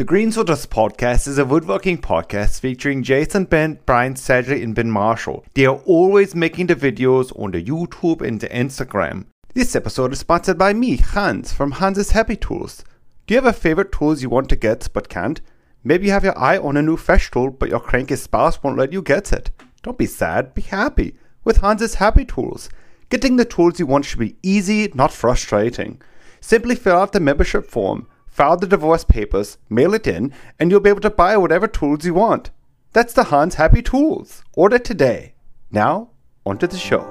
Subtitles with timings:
[0.00, 4.90] The Green Sawdust Podcast is a woodworking podcast featuring Jason Bent, Brian Sedgley, and Ben
[4.90, 5.44] Marshall.
[5.52, 9.26] They are always making the videos on the YouTube and the Instagram.
[9.52, 12.82] This episode is sponsored by me, Hans, from Hans's Happy Tools.
[13.26, 15.42] Do you have a favorite tools you want to get but can't?
[15.84, 18.78] Maybe you have your eye on a new fresh tool, but your cranky spouse won't
[18.78, 19.50] let you get it.
[19.82, 21.14] Don't be sad, be happy
[21.44, 22.70] with Hans's Happy Tools.
[23.10, 26.00] Getting the tools you want should be easy, not frustrating.
[26.40, 30.80] Simply fill out the membership form file the divorce papers, mail it in, and you'll
[30.80, 32.50] be able to buy whatever tools you want.
[32.92, 34.42] That's the Hans Happy Tools.
[34.54, 35.34] Order today.
[35.70, 36.10] Now,
[36.46, 37.02] onto the show.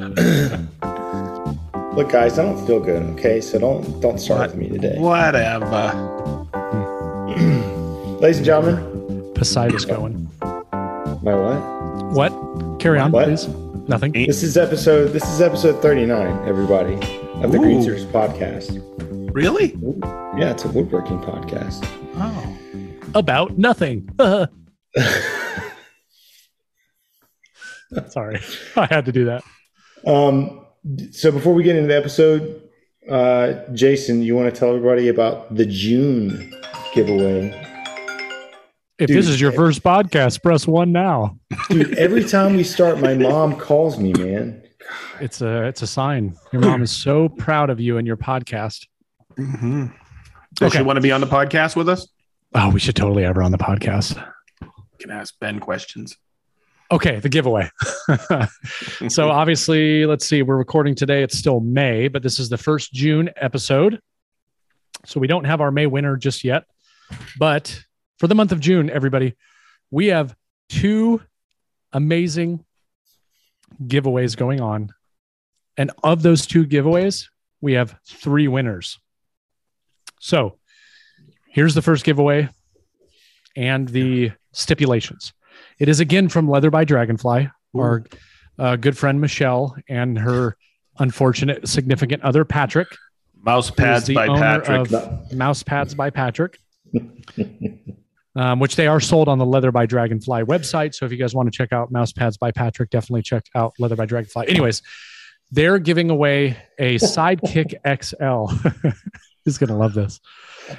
[1.96, 3.02] Look, guys, I don't feel good.
[3.18, 4.50] Okay, so don't don't start What?
[4.50, 5.92] with me today, Whatever.
[8.20, 9.32] ladies and gentlemen.
[9.34, 10.28] Poseidon's going.
[11.22, 11.60] My what?
[12.30, 12.78] What?
[12.80, 13.26] Carry on, What?
[13.26, 13.48] please.
[13.88, 14.12] Nothing.
[14.12, 15.08] This is episode.
[15.08, 16.38] This is episode thirty nine.
[16.48, 16.96] Everybody
[17.42, 18.82] of the Green Suiters podcast.
[19.34, 19.74] Really?
[20.38, 21.86] Yeah, it's a woodworking podcast.
[22.16, 22.56] Oh.
[23.14, 24.08] About nothing.
[28.08, 28.40] Sorry,
[28.76, 29.42] I had to do that.
[30.06, 30.66] Um,
[31.12, 32.62] so before we get into the episode,
[33.10, 36.54] uh, Jason, you want to tell everybody about the June
[36.94, 37.56] giveaway?
[38.98, 41.38] If Dude, this is your first podcast, press one now.
[41.70, 44.59] Dude, every time we start, my mom calls me, man.
[45.20, 46.36] It's a it's a sign.
[46.52, 48.86] Your mom is so proud of you and your podcast.
[49.36, 49.86] Mm-hmm.
[50.54, 50.78] Does Okay.
[50.78, 52.08] she want to be on the podcast with us?
[52.54, 54.22] Oh, we should totally have her on the podcast.
[54.98, 56.16] Can ask Ben questions.
[56.92, 57.70] Okay, the giveaway.
[59.08, 60.42] so obviously, let's see.
[60.42, 61.22] We're recording today.
[61.22, 64.00] It's still May, but this is the first June episode.
[65.06, 66.64] So we don't have our May winner just yet.
[67.38, 67.80] But
[68.18, 69.36] for the month of June, everybody,
[69.92, 70.34] we have
[70.68, 71.22] two
[71.92, 72.64] amazing
[73.82, 74.90] giveaways going on.
[75.76, 77.28] And of those two giveaways,
[77.60, 78.98] we have three winners.
[80.20, 80.58] So
[81.48, 82.48] here's the first giveaway
[83.56, 85.32] and the stipulations.
[85.78, 88.04] It is again from Leather by Dragonfly, our
[88.58, 90.56] uh, good friend Michelle and her
[90.98, 92.88] unfortunate significant other Patrick,
[93.42, 94.90] Mouse pads by Patrick.
[95.32, 96.58] Mouse Pads by Patrick,
[98.36, 100.94] um, which they are sold on the Leather by Dragonfly website.
[100.94, 103.74] So if you guys want to check out Mouse Pads by Patrick, definitely check out
[103.78, 104.48] Leather by Dragonfly.
[104.48, 104.82] Anyways,
[105.50, 108.68] they're giving away a Sidekick XL.
[109.44, 110.20] He's gonna love this.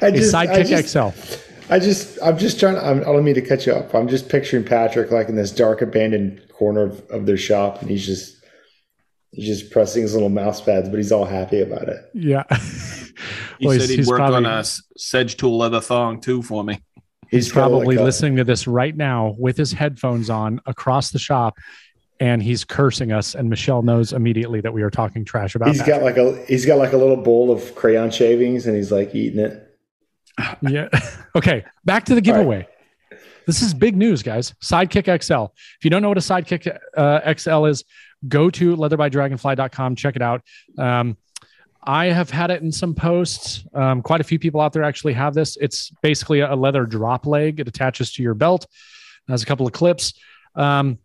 [0.01, 1.73] I A just, I Sidekick just, XL.
[1.73, 2.77] I just, I'm just trying.
[2.77, 3.93] I'm, I don't mean to cut you up.
[3.93, 7.89] I'm just picturing Patrick like in this dark, abandoned corner of, of their shop, and
[7.89, 8.37] he's just,
[9.31, 11.97] he's just pressing his little mouse pads, but he's all happy about it.
[12.13, 12.43] Yeah.
[13.59, 14.63] He Well, said he'd he's work probably- on a
[14.97, 16.81] sedge tool leather thong too for me.
[17.31, 21.57] He's probably like listening to this right now with his headphones on across the shop,
[22.19, 23.35] and he's cursing us.
[23.35, 25.87] And Michelle knows immediately that we are talking trash about He's that.
[25.87, 29.15] got like a, he's got like a little bowl of crayon shavings, and he's like
[29.15, 29.77] eating it.
[30.61, 30.89] yeah.
[31.35, 31.63] okay.
[31.85, 32.67] Back to the giveaway.
[33.47, 34.53] This is big news, guys.
[34.63, 35.53] Sidekick XL.
[35.79, 37.83] If you don't know what a Sidekick uh, XL is,
[38.27, 39.95] go to leatherbydragonfly.com.
[39.95, 40.41] Check it out.
[40.77, 41.17] Um,
[41.83, 43.65] I have had it in some posts.
[43.73, 45.57] Um, quite a few people out there actually have this.
[45.59, 47.59] It's basically a leather drop leg.
[47.59, 48.67] It attaches to your belt.
[49.27, 50.13] Has a couple of clips.
[50.55, 50.99] Um,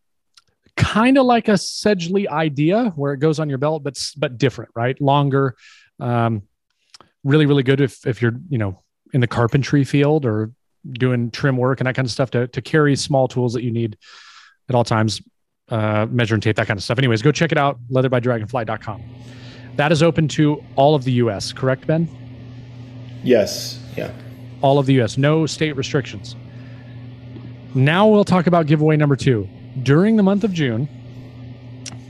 [0.76, 4.70] kind of like a Sedgley idea where it goes on your belt, but but different,
[4.75, 5.00] right?
[5.00, 5.56] Longer.
[5.98, 6.42] Um,
[7.25, 8.82] really, really good if if you're you know
[9.12, 10.53] in the carpentry field or
[10.91, 13.70] doing trim work and that kind of stuff to to carry small tools that you
[13.70, 13.97] need
[14.69, 15.22] at all times.
[15.69, 16.97] Uh, measuring tape, that kind of stuff.
[16.97, 17.76] Anyways, go check it out.
[17.91, 19.03] Leatherbydragonfly.com.
[19.76, 21.53] That is open to all of the U.S.
[21.53, 22.09] Correct, Ben?
[23.22, 24.12] Yes, yeah.
[24.62, 26.37] all of the US, no state restrictions.
[27.75, 29.48] Now we'll talk about giveaway number two.
[29.82, 30.88] During the month of June,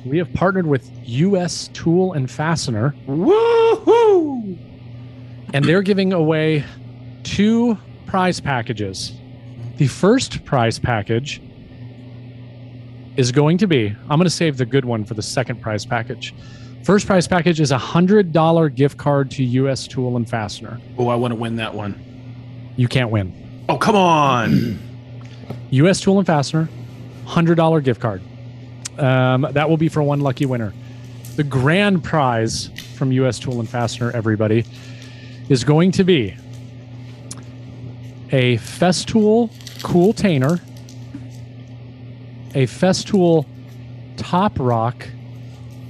[0.04, 4.58] we have partnered with US Tool and Fastener, Woohoo!
[5.54, 6.64] and they're giving away
[7.24, 9.12] two prize packages.
[9.78, 11.40] The first prize package
[13.16, 15.84] is going to be, I'm going to save the good one for the second prize
[15.86, 16.34] package.
[16.86, 20.80] First prize package is a $100 gift card to US Tool and Fastener.
[20.96, 22.00] Oh, I want to win that one.
[22.76, 23.64] You can't win.
[23.68, 24.78] Oh, come on.
[25.70, 26.00] U.S.
[26.00, 26.68] Tool and Fastener,
[27.24, 28.22] hundred dollar gift card.
[29.00, 30.72] Um, that will be for one lucky winner.
[31.34, 33.40] The grand prize from U.S.
[33.40, 34.64] Tool and Fastener, everybody,
[35.48, 36.36] is going to be
[38.30, 39.50] a Festool
[39.82, 40.60] Cool Tainer,
[42.54, 43.44] a Festool
[44.16, 45.08] Top Rock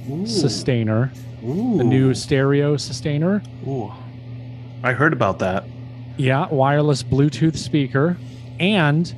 [0.07, 1.11] Systainer,
[1.41, 3.45] the new stereo Systainer.
[3.67, 3.91] Ooh.
[4.83, 5.65] I heard about that.
[6.17, 8.17] Yeah, wireless Bluetooth speaker,
[8.59, 9.13] and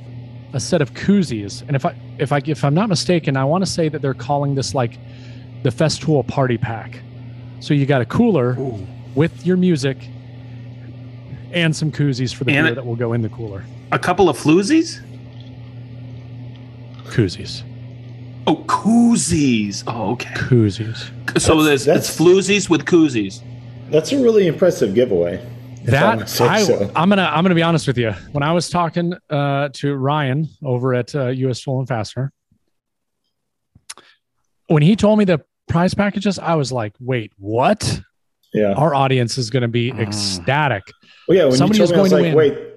[0.52, 1.62] a set of koozies.
[1.66, 4.14] And if I if I if I'm not mistaken, I want to say that they're
[4.14, 4.98] calling this like
[5.62, 7.00] the Festool Party Pack.
[7.60, 8.86] So you got a cooler Ooh.
[9.14, 9.98] with your music
[11.52, 13.64] and some koozies for the And beer it- that will go in the cooler.
[13.92, 15.00] A couple of floozies?
[17.06, 17.62] Koozies,
[18.50, 19.84] Oh, koozies.
[19.86, 20.28] Oh, okay.
[20.34, 20.96] koozies.
[21.40, 23.42] So That's- there's that's- it's floozies with koozies.
[23.90, 25.44] That's a really impressive giveaway.
[25.84, 26.90] That I, so.
[26.94, 28.10] I'm gonna I'm gonna be honest with you.
[28.32, 31.62] When I was talking uh, to Ryan over at uh, U.S.
[31.62, 32.32] Tool and Fastener,
[34.66, 38.00] when he told me the prize packages, I was like, "Wait, what?"
[38.52, 38.72] Yeah.
[38.72, 40.00] Our audience is going to be Mm.
[40.00, 40.82] ecstatic.
[41.28, 41.44] Well, yeah.
[41.44, 42.70] When Somebody you is told me, I was going like, to wait.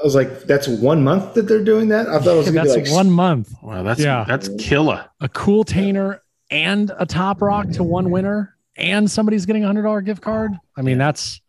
[0.00, 2.06] I was like, that's one month that they're doing that.
[2.08, 3.52] I thought it was gonna That's be like one month.
[3.62, 4.24] Wow, that's Yeah.
[4.28, 5.06] that's killer.
[5.20, 6.20] A cool tainer
[6.50, 10.52] and a top rock to one winner, and somebody's getting a hundred dollar gift card.
[10.76, 11.40] I mean, that's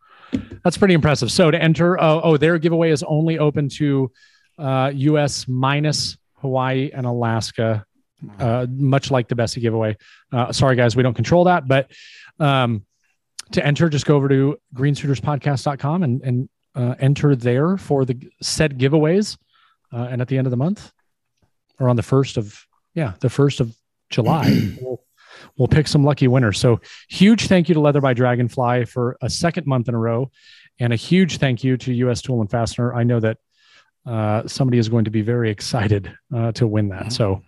[0.63, 1.31] that's pretty impressive.
[1.31, 4.11] So to enter, oh, oh, their giveaway is only open to
[4.57, 5.47] uh, U.S.
[5.47, 7.85] minus Hawaii and Alaska,
[8.39, 9.95] uh, much like the Bessie giveaway.
[10.31, 11.91] Uh, sorry, guys, we don't control that, but
[12.39, 12.85] um,
[13.51, 18.77] to enter, just go over to greensuiterspodcast.com and and uh, enter there for the said
[18.77, 19.37] giveaways.
[19.91, 20.91] Uh, and at the end of the month,
[21.79, 23.75] or on the first of yeah, the first of
[24.09, 25.01] July, we'll,
[25.57, 26.59] we'll pick some lucky winners.
[26.59, 30.29] So huge thank you to Leather by Dragonfly for a second month in a row,
[30.79, 32.93] and a huge thank you to US Tool and Fastener.
[32.93, 33.37] I know that
[34.05, 37.13] uh, somebody is going to be very excited uh, to win that.
[37.13, 37.41] So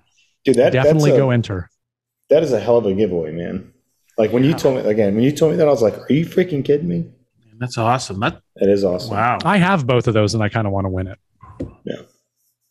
[0.45, 1.69] dude, that, definitely a, go enter.
[2.29, 3.73] That is a hell of a giveaway, man.
[4.17, 6.13] Like when you told me again, when you told me that, I was like, "Are
[6.13, 7.05] you freaking kidding me?"
[7.59, 8.19] That's awesome.
[8.21, 9.11] That That is awesome.
[9.15, 9.37] wow.
[9.43, 11.19] I have both of those, and I kind of want to win it,
[11.83, 12.01] Yeah.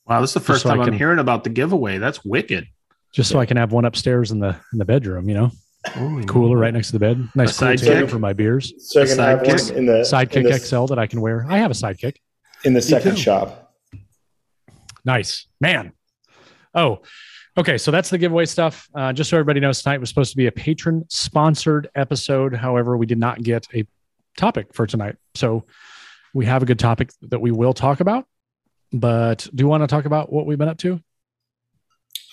[0.06, 1.98] Wow, this is the first so I time I'm hearing about the giveaway.
[1.98, 2.66] That's wicked.
[3.12, 5.28] just so I can have one upstairs in the in the bedroom.
[5.28, 5.50] You know,
[5.88, 7.28] Holy cooler right next to the bed.
[7.34, 7.84] Nice cool sidekick?
[7.84, 8.72] table for my beers.
[8.78, 9.76] So I A can have one sidekick?
[9.76, 11.44] in the in Sidekick the, XL that I can wear.
[11.48, 12.16] I have a sidekick.
[12.64, 13.74] in the second shop.
[15.04, 15.92] Nice, man.
[16.74, 17.02] Oh,
[17.56, 17.78] okay.
[17.78, 18.88] So that's the giveaway stuff.
[18.94, 22.54] Uh, just so everybody knows, tonight was supposed to be a patron sponsored episode.
[22.54, 23.86] However, we did not get a
[24.38, 25.16] topic for tonight.
[25.34, 25.64] So
[26.32, 28.24] we have a good topic that we will talk about.
[28.92, 31.00] But do you want to talk about what we've been up to?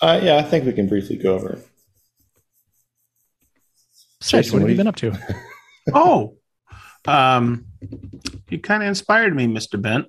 [0.00, 1.52] Uh, yeah, I think we can briefly go over.
[1.54, 1.68] it.
[4.22, 5.18] Sid, Jason, what have what you been up to?
[5.94, 6.36] Oh,
[7.06, 7.66] um,
[8.48, 9.80] you kind of inspired me, Mr.
[9.80, 10.06] Bent.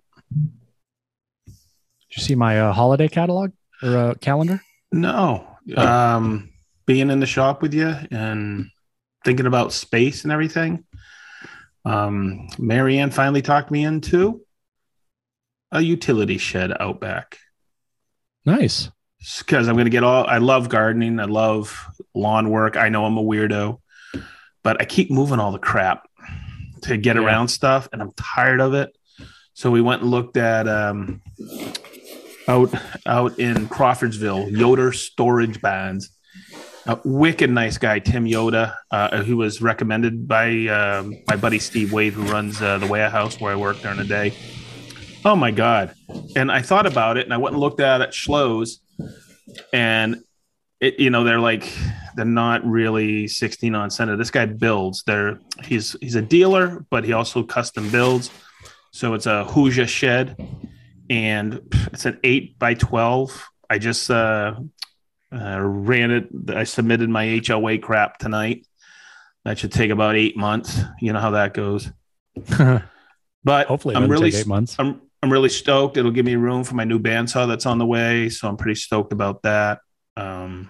[1.46, 1.54] Did
[2.18, 3.52] you see my uh, holiday catalog
[3.84, 4.60] or uh, calendar?
[4.92, 5.46] No,
[5.78, 5.86] Oh.
[5.86, 6.50] um,
[6.88, 8.70] being in the shop with you and
[9.24, 10.84] thinking about space and everything.
[11.88, 14.42] Um, Marianne finally talked me into
[15.72, 17.38] a utility shed out back
[18.46, 18.90] Nice.
[19.40, 20.26] because I'm going to get all.
[20.26, 21.20] I love gardening.
[21.20, 22.78] I love lawn work.
[22.78, 23.80] I know I'm a weirdo,
[24.64, 26.08] but I keep moving all the crap
[26.84, 27.24] to get Yeah.
[27.24, 28.96] around stuff, and I'm tired of it.
[29.54, 31.22] So we went and looked at um,
[32.48, 32.74] out
[33.06, 36.12] out in Crawfordsville, Yoder Storage Bands.
[36.88, 41.92] A wicked nice guy, Tim Yoder, uh, who was recommended by um, my buddy Steve
[41.92, 44.34] Wade, who runs uh, the warehouse where I work during the day.
[45.26, 45.94] Oh my god!
[46.38, 48.80] And I thought about it, and I went and looked at it at Schlo's,
[49.74, 50.24] and
[50.80, 51.70] it, you know, they're like
[52.16, 54.16] they're not really 16 on center.
[54.16, 55.04] This guy builds.
[55.04, 58.32] They're he's he's a dealer, but he also custom builds.
[58.92, 60.38] So it's a Huja shed,
[61.10, 61.60] and
[61.92, 63.50] it's an eight by 12.
[63.70, 64.56] I just uh,
[65.34, 66.28] uh, ran it.
[66.50, 68.66] I submitted my HOA crap tonight.
[69.46, 70.80] That should take about eight months.
[71.00, 71.90] You know how that goes.
[73.44, 74.76] But Hopefully, I'm really eight months.
[74.78, 75.96] I'm I'm really stoked.
[75.96, 78.76] It'll give me room for my new bandsaw that's on the way, so I'm pretty
[78.76, 79.80] stoked about that.
[80.18, 80.70] Um,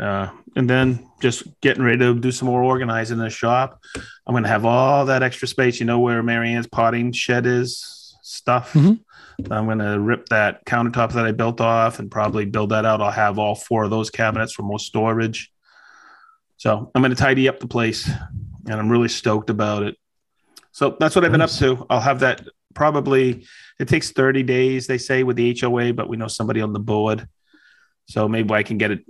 [0.00, 3.80] uh, and then just getting ready to do some more organizing in the shop.
[4.26, 5.78] I'm going to have all that extra space.
[5.78, 8.72] You know where Marianne's potting shed is stuff.
[8.72, 9.00] Mhm.
[9.50, 13.00] I'm going to rip that countertop that I built off and probably build that out.
[13.00, 15.50] I'll have all four of those cabinets for more storage.
[16.56, 19.96] So I'm going to tidy up the place, and I'm really stoked about it.
[20.70, 21.60] So that's what I've been Nice.
[21.60, 21.86] up to.
[21.90, 22.42] I'll have that
[22.74, 23.46] probably.
[23.80, 26.78] It takes 30 days, they say, with the HOA, but we know somebody on the
[26.80, 27.26] board.
[28.06, 29.00] So maybe I can get it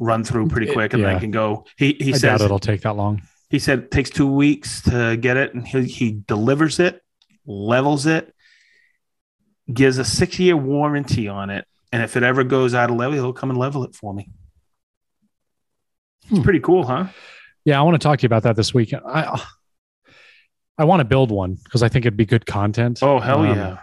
[0.00, 1.14] run through pretty quick, and yeah.
[1.14, 1.64] I can go.
[1.76, 3.22] He he I says it'll take that long.
[3.50, 7.02] he said it takes two weeks to get it, and he, he delivers it,
[7.46, 8.34] levels it,
[9.72, 13.14] gives a six year warranty on it, and if it ever goes out of level,
[13.14, 14.30] he'll come and level it for me.
[16.28, 16.42] It's Hmm.
[16.42, 17.06] pretty cool, huh?
[17.64, 19.02] Yeah, I want to talk to you about that this weekend.
[19.06, 19.40] I
[20.78, 23.00] I want to build one because I think it'd be good content.
[23.02, 23.78] Oh hell Um, yeah!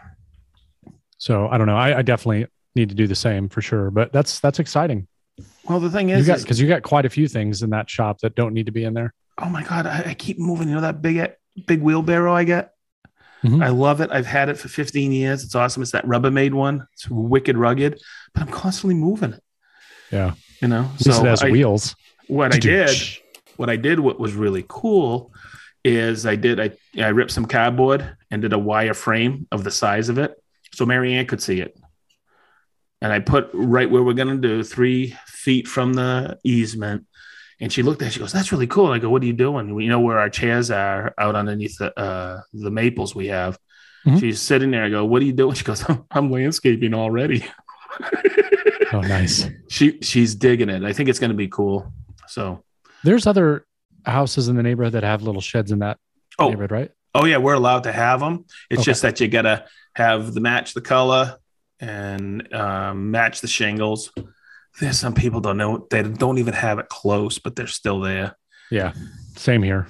[1.17, 1.77] So I don't know.
[1.77, 3.89] I, I definitely need to do the same for sure.
[3.91, 5.07] But that's that's exciting.
[5.67, 8.35] Well, the thing is, because you got quite a few things in that shop that
[8.35, 9.13] don't need to be in there.
[9.39, 10.67] oh my god, I, I keep moving.
[10.69, 11.31] You know that big
[11.65, 12.73] big wheelbarrow I get.
[13.43, 13.63] Mhm.
[13.63, 14.09] I love it.
[14.12, 15.43] I've had it for 15 years.
[15.43, 15.83] It's awesome.
[15.83, 16.88] It's that Rubbermaid one.
[16.93, 18.00] It's wicked rugged,
[18.33, 19.43] but I'm constantly moving it.
[20.12, 20.33] Yeah.
[20.62, 21.95] You know, At least it has I- wheels.
[22.27, 22.89] what I did,
[23.57, 25.33] what I did, what was really cool
[25.83, 29.71] is I did I I ripped some cardboard and did a wire frame of the
[29.71, 30.31] size of it
[30.73, 31.77] so Marianne could see it.
[33.01, 37.05] And I put right where we're gonna do three feet from the easement.
[37.60, 38.88] And she looked at it, she goes, That's really cool.
[38.91, 39.79] I go, What are you doing?
[39.79, 43.57] You know where our chairs are out underneath the uh, the maples we have.
[44.05, 44.19] Mhm.
[44.19, 44.83] She's sitting there.
[44.83, 45.53] I go, What are you doing?
[45.55, 47.45] She goes, I'm, I'm landscaping already.
[48.91, 49.48] Oh, nice.
[49.69, 50.83] she she's digging it.
[50.83, 51.91] I think it's gonna be cool.
[52.27, 52.63] So
[53.03, 53.65] There's other
[54.05, 55.98] houses in the neighborhood that have little sheds in that
[56.39, 56.91] oh neighborhood, right?
[57.15, 58.45] Oh yeah, we're allowed to have them.
[58.69, 58.86] It's Okay.
[58.91, 61.38] just that you gotta have the match the color
[61.79, 64.12] and um, match the shingles.
[64.80, 68.36] There's some people don't know they don't even have it close, but they're still there.
[68.72, 68.94] Yeah.
[69.36, 69.88] Same here.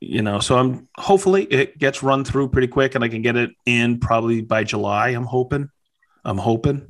[0.00, 3.36] You know, so I'm hopefully it gets run through pretty quick and I can get
[3.36, 5.08] it in probably by July.
[5.08, 5.70] I'm hoping.
[6.24, 6.86] I'm hoping.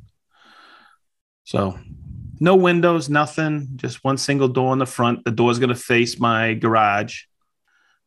[1.44, 1.78] So
[2.40, 5.24] no windows, nothing, just one single door in the front.
[5.24, 7.22] The door's gonna face my garage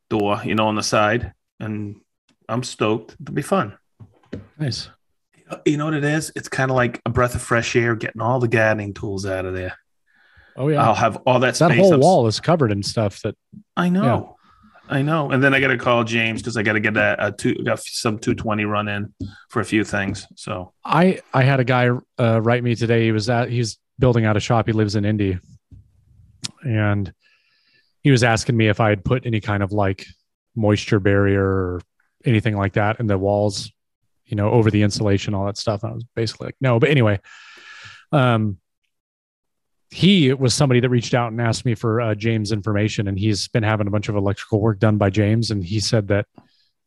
[0.09, 1.33] door, you know, on the side.
[1.59, 2.01] And
[2.49, 3.15] I'm stoked.
[3.21, 3.77] It'll be fun.
[4.57, 4.89] Nice.
[5.65, 6.31] You know what it is?
[6.35, 9.45] It's kind of like a breath of fresh air, getting all the gardening tools out
[9.45, 9.77] of there.
[10.55, 10.83] Oh yeah.
[10.83, 13.35] I'll have all that that whole up- wall is covered in stuff that
[13.77, 14.35] I know,
[14.89, 15.29] I know.
[15.29, 17.55] And then I got to call James because I got to get a, a two,
[17.55, 19.13] got some 220 run in
[19.49, 20.25] for a few things.
[20.35, 23.03] So I I had a guy uh, write me today.
[23.03, 24.65] He was at he's building out a shop.
[24.65, 25.37] He lives in Indy,
[26.63, 27.13] and
[28.01, 30.05] he was asking me if I had put any kind of like
[30.55, 31.81] moisture barrier or
[32.25, 33.71] anything like that in the walls,
[34.29, 35.83] you know, over the insulation, all that stuff.
[35.83, 36.79] And I was basically like, no.
[36.79, 37.19] But anyway,
[38.11, 38.57] um,
[39.91, 43.47] he was somebody that reached out and asked me for uh, James information, and he's
[43.47, 46.25] been having a bunch of electrical work done by James, and he said that.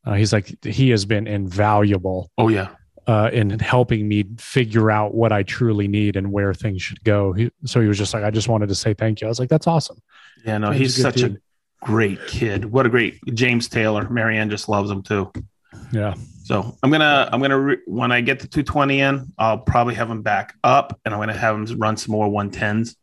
[0.05, 2.71] Uh, he's like he has been invaluable oh yeah,
[3.07, 7.33] uh, in helping me figure out what I truly need and where things should go.
[7.33, 9.27] He, so he was just like, I just wanted to say thank you.
[9.27, 9.99] I was like, that's awesome.
[10.45, 10.59] yeah.
[10.59, 11.37] No, James he's is a good such a
[11.85, 12.65] great kid.
[12.65, 14.09] What a great James Taylor.
[14.09, 15.33] Marianne just loves him too.
[15.93, 16.15] Yeah.
[16.53, 20.09] So I'm gonna I'm gonna re- when I get the 220 in, I'll probably have
[20.09, 22.95] them back up, and I'm gonna have them run some more 110s.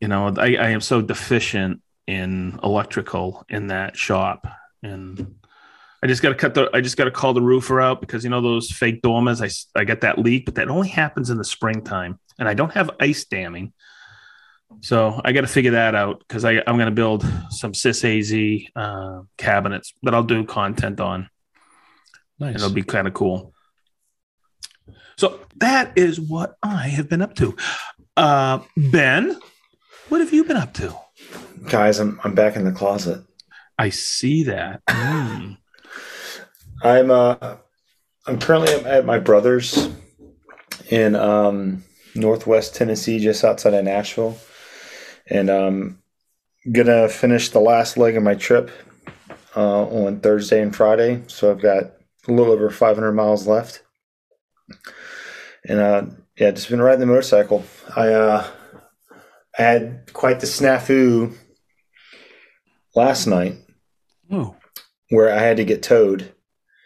[0.00, 4.46] You know, I, I am so deficient in electrical in that shop,
[4.84, 5.34] and
[6.00, 8.22] I just got to cut the I just got to call the roofer out because
[8.22, 9.42] you know those fake dormers.
[9.74, 12.88] I get that leak, but that only happens in the springtime, and I don't have
[13.00, 13.72] ice damming.
[14.82, 18.70] So I got to figure that out because I'm going to build some Sys AZ
[18.76, 21.28] uh, cabinets that I'll do content on
[22.40, 22.54] Nice.
[22.54, 23.52] and it'll be kind of cool.
[25.16, 27.56] So that is what I have been up to.
[28.16, 29.38] Uh, ben,
[30.08, 30.94] what have you been up to?
[31.68, 33.24] Guys, I'm I'm back in the closet.
[33.78, 34.82] I see that.
[34.88, 35.52] Hmm.
[36.82, 37.56] I'm uh
[38.26, 39.88] I'm currently at- at my brother's
[40.90, 41.82] in um
[42.14, 44.38] northwest Tennessee, just outside of Nashville.
[45.28, 46.02] And I'm
[46.70, 48.70] gonna finish the last leg of my trip
[49.56, 51.22] uh, on Thursday and Friday.
[51.26, 51.92] So I've got
[52.28, 53.82] a little over 500 miles left.
[55.66, 56.02] And uh,
[56.38, 57.64] yeah, just been riding the motorcycle.
[57.96, 58.46] I uh,
[59.58, 61.34] I had quite the snafu
[62.94, 63.56] last night
[64.30, 64.56] Oh,
[65.10, 66.32] where I had to get towed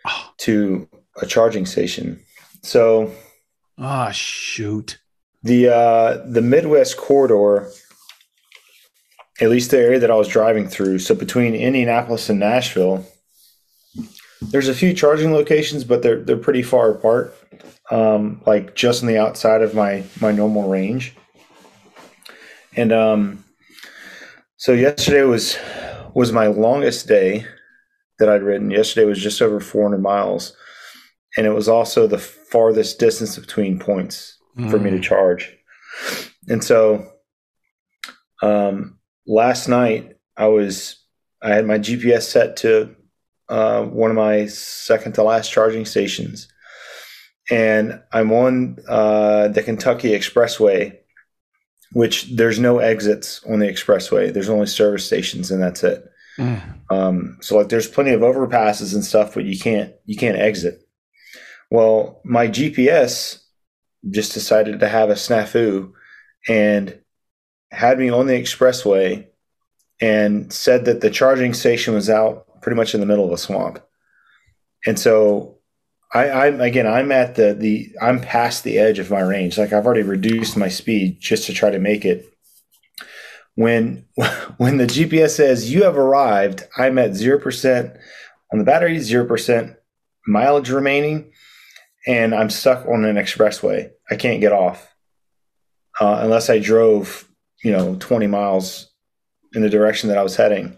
[0.07, 0.31] Oh.
[0.39, 0.89] to
[1.21, 2.21] a charging station.
[2.63, 3.13] So
[3.79, 4.99] ah, shoot.
[5.43, 7.69] the uh, the Midwest corridor,
[9.41, 13.05] at least the area that I was driving through, so between Indianapolis and Nashville,
[14.51, 17.35] there's a few charging locations, but they're they're pretty far apart,
[17.91, 21.15] um, like just on the outside of my my normal range.
[22.77, 23.45] And um,
[24.57, 25.57] so yesterday was
[26.15, 27.47] was my longest day
[28.19, 28.71] that I'd ridden.
[28.71, 30.55] Yesterday was just over 400 miles,
[31.37, 34.39] and it was also the farthest distance between points
[34.71, 35.03] for me to Mm.
[35.03, 35.57] charge.
[36.49, 37.07] And so
[38.43, 40.97] um, last night I was
[41.43, 42.95] I had my GPS set to
[43.53, 46.49] uh, one of my second to last charging stations,
[47.51, 50.97] and I'm on uh, the Kentucky Expressway,
[51.93, 54.33] which there's no exits on the expressway.
[54.33, 56.03] There's only service stations, and that's it.
[56.39, 56.63] Mm.
[56.89, 60.81] Um, so like there's plenty of overpasses and stuff, but you can't you can't exit.
[61.71, 63.39] Well, my GPS
[64.11, 65.93] just decided to have a snafu
[66.49, 66.99] and
[67.71, 69.27] had me on the expressway
[70.01, 73.39] and said that the charging station was out pretty much in the middle of a
[73.39, 73.81] swamp.
[74.87, 75.59] And so
[76.15, 79.59] I, I'm again I'm at the the I'm past the edge of my range.
[79.59, 82.33] Like I've already reduced my speed just to try to make it
[83.55, 84.07] when
[84.57, 87.97] when the GPS says you have arrived, I'm at zero percent
[88.53, 89.77] on the battery, zero percent
[90.27, 91.33] mileage remaining,
[92.07, 93.91] and I'm stuck on an expressway.
[94.11, 94.95] I can't get off
[96.01, 97.29] uh, unless I drove,
[97.63, 98.91] you know, 20 miles
[99.55, 100.77] in the direction that I was heading.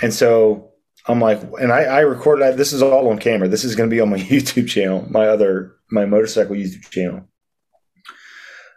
[0.00, 0.72] And so
[1.08, 2.56] I'm like, and I, I recorded that.
[2.58, 3.48] This is all on camera.
[3.48, 7.26] This is going to be on my YouTube channel, my other, my motorcycle YouTube channel.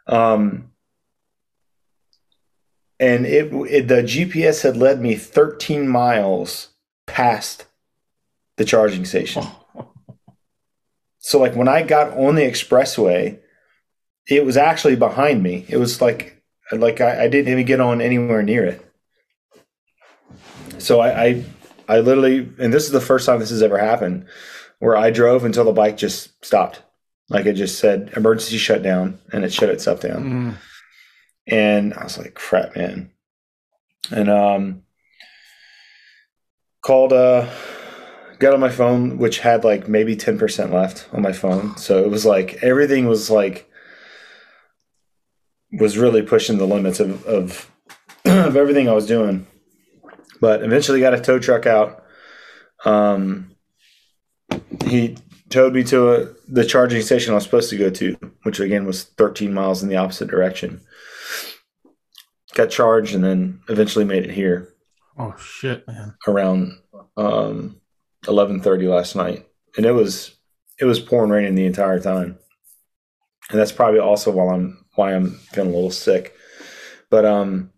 [0.08, 0.72] Um,
[3.00, 6.70] and it, it the GPS had led me 13 miles
[7.06, 7.66] past
[8.58, 9.44] the charging station.
[11.24, 13.40] So like when I got on the expressway,
[14.28, 15.66] it was actually behind me.
[15.70, 18.86] It was like like I, I didn't even get on anywhere near it.
[20.80, 21.46] So I, I
[21.88, 24.26] I literally and this is the first time this has ever happened
[24.80, 26.82] where I drove until the bike just stopped.
[27.30, 30.24] Like it just said emergency shutdown and it shut itself down.
[30.24, 30.56] Mm.
[31.48, 33.12] And I was like, crap, man.
[34.12, 34.84] And um
[36.82, 37.48] called uh
[38.40, 41.76] got on my phone, which had like maybe 10% left on my phone.
[41.78, 43.70] So it was like everything was like
[45.72, 47.72] was really pushing the limits of of,
[48.26, 49.48] of everything I was doing.
[50.41, 52.03] But eventually got a tow truck out.
[52.83, 53.55] Um
[54.86, 55.17] he
[55.50, 58.86] towed me to a, the charging station I was supposed to go to, which again
[58.86, 60.81] was 13 miles in the opposite direction.
[62.53, 64.74] Got charged and then eventually made it here
[65.17, 66.15] Oh shit, man.
[66.27, 66.74] around
[67.15, 67.79] um,
[68.25, 69.45] 11:30 last night,
[69.77, 70.36] and it was
[70.79, 72.38] it was pouring raining the entire time,
[73.50, 76.36] and that's probably also why I'm why I'm feeling a little sick.
[77.10, 77.71] But um,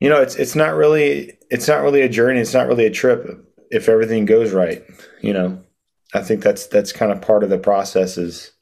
[0.00, 2.40] you know, it's it's not really it's not really a journey.
[2.40, 4.82] It's not really a trip if everything goes right.
[5.20, 5.62] You know,
[6.14, 8.16] I think that's that's kind of part of the process.
[8.18, 8.52] Is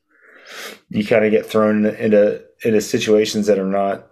[0.89, 4.07] you kind of get thrown into into situations that are not.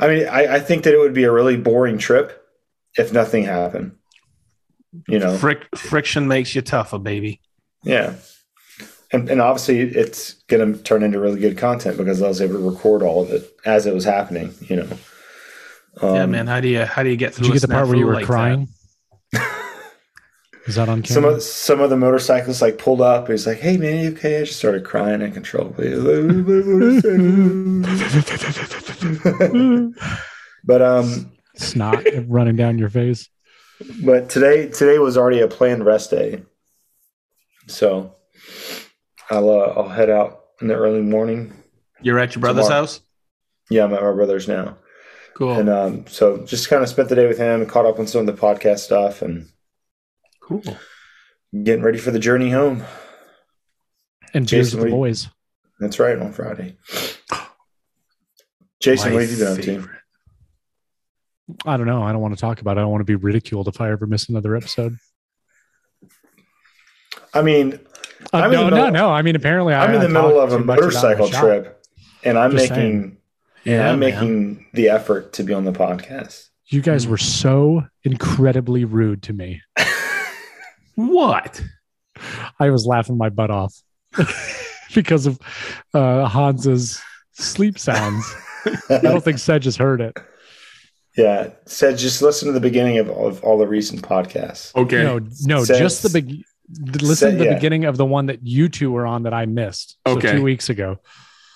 [0.00, 2.44] I mean, I, I think that it would be a really boring trip
[2.96, 3.92] if nothing happened.
[5.06, 7.40] You know, Fric- friction makes you tougher, baby.
[7.84, 8.14] yeah.
[9.10, 12.54] And, and obviously, it's going to turn into really good content because I was able
[12.54, 14.52] to record all of it as it was happening.
[14.60, 14.88] You know,
[16.02, 16.46] um, yeah, man.
[16.46, 17.44] How do you how do you get through?
[17.44, 18.68] Did you get the part where you were like crying?
[20.66, 21.36] Is that on Some camera?
[21.36, 23.28] of some of the motorcyclists like pulled up.
[23.28, 25.88] He's like, "Hey man, you okay?" I just started crying uncontrollably.
[30.64, 33.28] but um, Snot running down your face.
[34.04, 36.42] but today today was already a planned rest day,
[37.66, 38.14] so
[39.30, 41.52] I'll uh, I'll head out in the early morning.
[42.00, 42.82] You're at your brother's Tomorrow.
[42.82, 43.00] house.
[43.70, 44.78] Yeah, I'm at my brother's now.
[45.34, 45.52] Cool.
[45.58, 48.06] And um, so just kind of spent the day with him, and caught up on
[48.06, 49.48] some of the podcast stuff, and
[50.40, 50.62] cool.
[51.62, 52.84] getting ready for the journey home.
[54.34, 55.28] And beers Jason, with the what you- boys.
[55.80, 56.76] That's right, on Friday.
[58.80, 59.88] Jason, My what have you been up to?
[61.64, 62.02] I don't know.
[62.02, 62.80] I don't want to talk about it.
[62.80, 64.98] I don't want to be ridiculed if I ever miss another episode.
[67.32, 67.78] I mean,
[68.32, 69.10] Uh, I'm in no, the no, no.
[69.10, 70.86] I mean, apparently, I, I'm in I the middle of a too much about my
[70.86, 71.84] motorcycle trip,
[72.24, 73.16] and I'm Just making saying.
[73.66, 74.10] and I'm man.
[74.10, 76.48] making the effort to be on the podcast.
[76.66, 79.62] You guys were so incredibly rude to me.
[80.96, 81.62] What?
[82.58, 83.72] I was laughing my butt off
[84.96, 85.38] because of
[85.94, 87.00] uh, Hans's
[87.34, 88.34] sleep sounds.
[88.90, 90.18] I don't think Sedge has heard it.
[91.16, 94.74] Yeah, said just listen to the beginning of, of all the recent podcasts.
[94.74, 95.04] Okay.
[95.04, 96.42] No, no, Says- just the big.
[96.70, 97.54] Listen to the yeah.
[97.54, 99.96] beginning of the one that you two were on that I missed.
[100.06, 100.32] So Okay.
[100.32, 100.98] two weeks ago.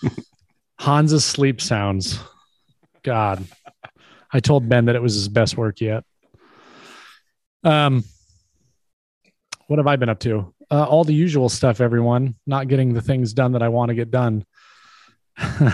[0.79, 2.18] Hans's sleep sounds.
[3.03, 3.44] God,
[4.33, 6.05] I told Ben that it was his best work yet.
[7.64, 8.05] Um,
[9.66, 10.55] what have I been up to?
[10.70, 11.81] Uh, all the usual stuff.
[11.81, 14.44] Everyone, not getting the things done that I want to get done.
[15.37, 15.70] uh,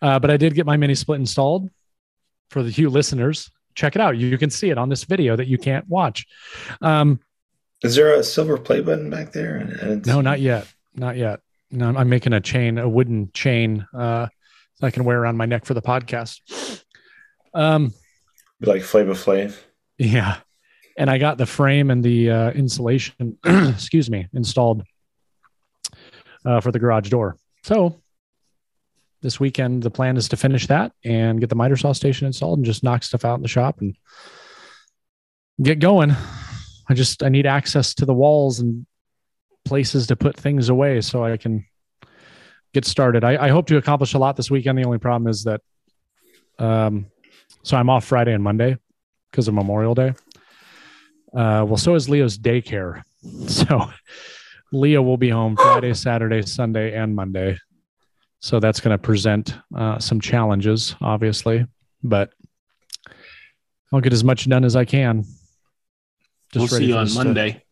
[0.00, 1.68] but I did get my mini split installed
[2.50, 3.50] for the you listeners.
[3.74, 4.16] Check it out.
[4.16, 6.26] You can see it on this video that you can't watch.
[6.80, 7.20] Um,
[7.82, 10.00] Is there a silver play button back there?
[10.06, 10.66] No, not yet.
[10.94, 11.40] Not yet.
[11.70, 14.26] No, I'm- making a chain, a wooden chain, uh,
[14.74, 16.40] so I can wear around my neck for the podcast.
[17.54, 17.92] Um,
[18.60, 19.56] like Flava Flav.
[19.98, 20.38] yeah.
[20.98, 24.82] And I got the frame and the uh, insulation, excuse me, installed
[26.44, 27.36] uh, for the garage door.
[27.62, 27.98] So
[29.22, 32.58] this weekend, the plan is to finish that and get the miter saw station installed
[32.58, 33.96] and just knock stuff out in the shop and
[35.62, 36.14] get going.
[36.92, 38.84] I just I need access to the walls and
[39.64, 41.64] places to put things away so I can
[42.74, 43.24] get started.
[43.24, 44.76] I, I hope to accomplish a lot this weekend.
[44.76, 45.62] The only problem is that
[46.58, 47.06] um
[47.62, 48.76] so I'm off Friday and Monday
[49.30, 50.12] because of Memorial Day.
[51.34, 53.02] Uh well so is Leo's daycare.
[53.46, 53.88] So
[54.70, 57.56] Leo will be home Friday, Saturday, Sunday, and Monday.
[58.40, 61.64] So that's going to present uh, some challenges, obviously,
[62.02, 62.32] but
[63.92, 65.24] I'll get as much done as I can.
[66.54, 67.62] We'll ready see you on this to- Monday.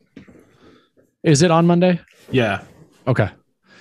[1.22, 2.00] Is it on Monday?
[2.30, 2.62] Yeah.
[3.06, 3.28] Okay.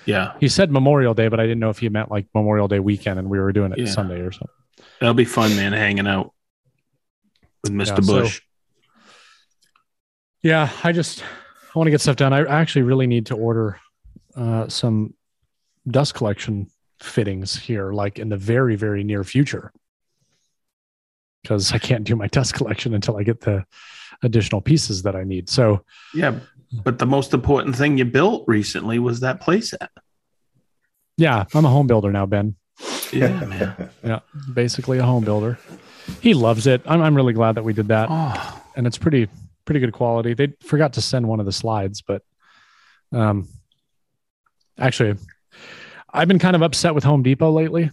[0.06, 0.34] Yeah.
[0.40, 3.20] He said Memorial Day, but I didn't know if he meant like Memorial Day weekend
[3.20, 3.86] and we were doing it Yeah.
[3.86, 4.48] Sunday or something.
[5.00, 6.34] That'll be fun, man, hanging out.
[7.64, 7.88] with Mr.
[7.88, 8.42] Yeah, so- Bush.
[10.42, 12.34] Yeah, I just I want to get stuff done.
[12.34, 13.80] I actually really need to order
[14.36, 15.14] uh, some
[15.88, 16.68] dust collection
[17.02, 19.72] fittings here, like in the very, very near future,
[21.44, 23.66] because I can't do my dust collection until I get the
[24.24, 25.50] additional pieces that I need.
[25.50, 26.40] So yeah,
[26.84, 29.88] but the most important thing you built recently was that playset.
[31.18, 32.56] yeah, I'm a home builder now, Ben.
[33.12, 33.90] Yeah, man.
[34.04, 34.20] Yeah,
[34.54, 35.58] basically a home builder.
[36.22, 36.82] He loves it.
[36.86, 39.28] I'm, I'm really glad that we did that, Oh, and it's pretty
[39.66, 40.34] pretty good quality.
[40.34, 42.24] They forgot to send one of the slides, but
[43.12, 43.48] um,
[44.78, 45.16] actually,
[46.12, 47.92] I've been kind of upset with Home Depot lately.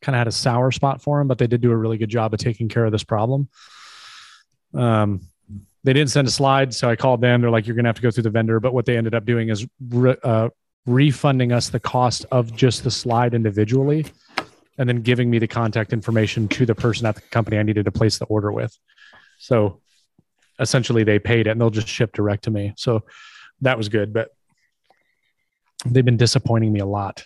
[0.00, 2.08] Kind of had a sour spot for them, but they did do a really good
[2.08, 3.48] job of taking care of this problem.
[4.74, 5.20] Um,
[5.84, 7.40] they didn't send a slide, so I called them.
[7.40, 9.14] They're like, "You're going to have to go through the vendor." But what they ended
[9.14, 10.48] up doing is re- uh,
[10.86, 14.06] refunding us the cost of just the slide individually,
[14.78, 17.84] and then giving me the contact information to the person at the company I needed
[17.86, 18.76] to place the order with.
[19.38, 19.80] So
[20.60, 22.74] essentially, they paid it, and they'll just ship direct to me.
[22.76, 23.02] So
[23.60, 24.30] that was good, but
[25.84, 27.24] they've been disappointing me a lot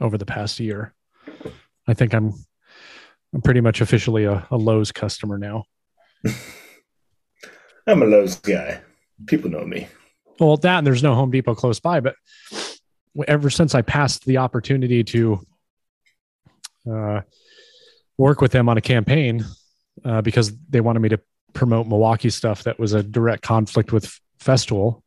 [0.00, 0.94] over the past year.
[1.86, 2.34] I think I'm
[3.34, 5.64] I'm pretty much officially a, a Lowe's customer now.
[7.88, 8.80] I'm a Lowe's guy.
[9.26, 9.88] People know me.
[10.38, 12.14] Well, that and there's no Home Depot close by, but
[13.26, 15.40] ever since I passed the opportunity to
[16.90, 17.20] uh,
[18.16, 19.44] work with them on a campaign
[20.04, 21.20] uh, because they wanted me to
[21.54, 25.02] promote Milwaukee stuff that was a direct conflict with Festool,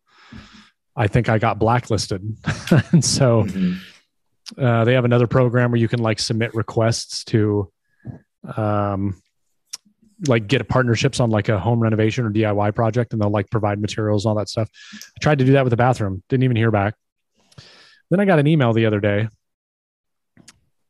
[0.96, 2.22] I think I got blacklisted.
[2.92, 3.78] and so Mhm.
[4.58, 7.72] uh, they have another program where you can like submit requests to
[8.58, 9.22] um
[10.28, 13.80] like get partnerships on like a home renovation or DIY project and they'll like provide
[13.80, 14.70] materials and all that stuff.
[14.94, 16.96] I tried to do that with the bathroom, didn't even hear back.
[18.10, 19.28] Then I got an email the other day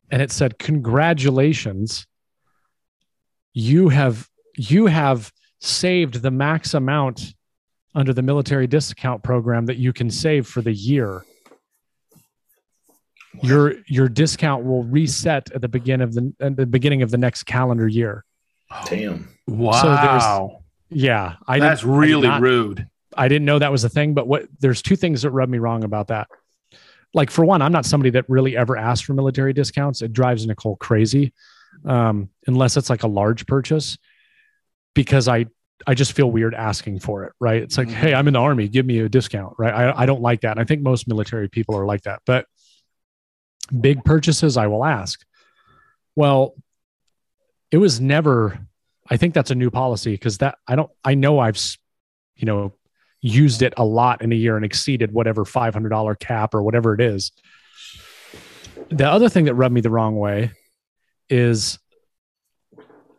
[0.10, 2.06] and it said congratulations
[3.54, 7.34] you have you have saved the max amount
[7.94, 11.24] under the military discount program that you can save for the year
[13.42, 17.18] your your discount will reset at the beginning of the at the beginning of the
[17.18, 18.26] next calendar year.
[18.86, 19.28] Damn.
[19.48, 20.62] wow.
[20.90, 22.88] Yeah, I did- That's I did really not- rude.
[23.18, 25.58] I didn't know that was a thing, but what there's two things that rub me
[25.58, 26.28] wrong about that.
[27.14, 30.02] Like for one, I'm not somebody that really ever asks for military discounts.
[30.02, 31.34] It drives Nicole crazy,
[31.84, 33.98] um, unless it's like a large purchase,
[34.94, 35.48] because I
[35.88, 37.34] I just feel weird asking for it.
[37.40, 37.62] Right?
[37.64, 37.94] It's like, Mhm.
[37.94, 39.56] hey, I'm in the army, give me a discount.
[39.58, 39.74] Right?
[39.74, 40.52] I I don't like that.
[40.52, 42.22] And I think most military people are like that.
[42.26, 42.46] But
[43.78, 45.20] big purchases, I will ask.
[46.16, 46.54] Well,
[47.72, 48.60] it was never.
[49.10, 50.90] I think that's a new policy because that I don't.
[51.04, 51.60] I know I've,
[52.36, 52.74] you know,
[53.22, 57.02] used it a lot in a year and exceeded whatever $500 cap or whatever it
[57.02, 57.32] is.
[58.90, 60.52] The other thing that rubbed me the wrong way
[61.30, 61.78] is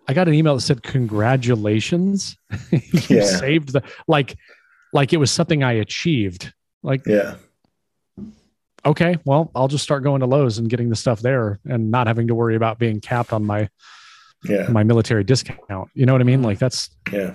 [0.09, 2.37] I got an email that said, Congratulations.
[2.71, 3.23] you Yeah.
[3.23, 4.37] saved the like
[4.93, 6.53] like it was something I achieved.
[6.83, 7.37] Like, Yeah.
[8.85, 12.07] okay, well, I'll just start going to Lowe's and getting the stuff there and not
[12.09, 13.69] having to worry about being capped on my
[14.45, 14.69] Yeah.
[14.69, 15.91] my military discount.
[15.95, 16.43] You know what I mean?
[16.43, 17.35] Like that's Yeah.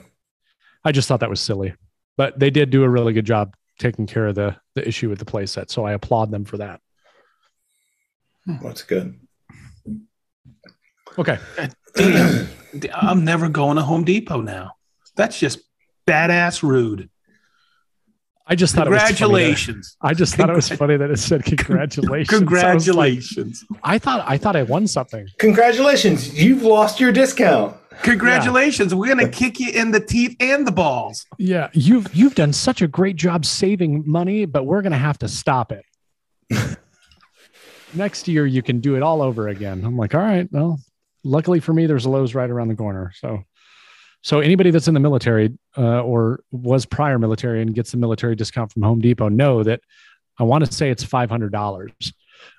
[0.83, 1.73] I just thought that was silly.
[2.17, 5.19] But they did do a really good job taking care of the the issue with
[5.19, 5.69] the playset.
[5.69, 6.81] So I applaud them for that.
[8.61, 9.19] That's good.
[11.17, 11.37] Okay.
[11.57, 12.47] Uh, Damn.
[12.93, 14.73] I'm never going to Home Depot now.
[15.15, 15.59] That's just
[16.07, 17.09] badass rude.
[18.49, 19.97] I just thought it was funny that- Congratulations.
[20.01, 22.33] I just thought it was funny that it said congratulations.
[22.33, 23.63] I like- Congratulations.
[23.83, 25.27] I thought I thought I won something.
[25.37, 26.33] Congratulations.
[26.41, 27.75] You've lost your discount.
[28.03, 28.93] Congratulations.
[28.93, 31.25] We're going to kick you in the teeth and the balls.
[31.39, 35.27] Yeah, you've you've done such a great job saving money, but we're gonna have to
[35.27, 35.83] stop it.
[37.93, 39.83] Next year you can do it all over again.
[39.83, 40.79] I'm like, all right, well,
[41.23, 43.11] luckily for me, there's a Lowe's right around the corner.
[43.15, 43.43] So
[44.21, 48.35] so anybody that's in the military uh, or was prior military and gets the military
[48.35, 49.81] discount from Home Depot know that
[50.39, 51.91] I want to say it's five hundred dollars.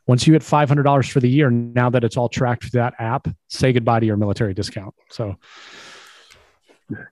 [0.06, 2.80] Once you hit five hundred dollars for the year, now that it's all tracked through
[2.80, 4.94] that app, say goodbye to your military discount.
[5.10, 5.36] So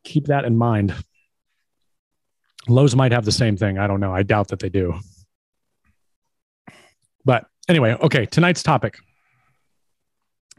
[0.05, 0.95] keep that in mind.
[2.69, 3.79] Lowe's might have the same thing.
[3.79, 4.13] I don't know.
[4.13, 4.99] I doubt that they do.
[7.25, 8.99] But anyway, okay, tonight's topic.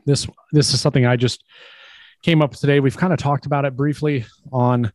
[0.05, 1.43] This this is something I just
[2.23, 2.79] came up today.
[2.79, 4.91] We've kind of talked about it briefly on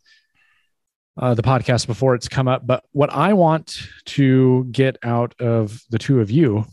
[1.16, 5.80] uh, the podcast before it's come up, but what I want to get out of
[5.90, 6.64] the two of you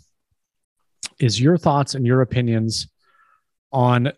[1.19, 2.88] is your thoughts and your opinions
[3.71, 4.13] on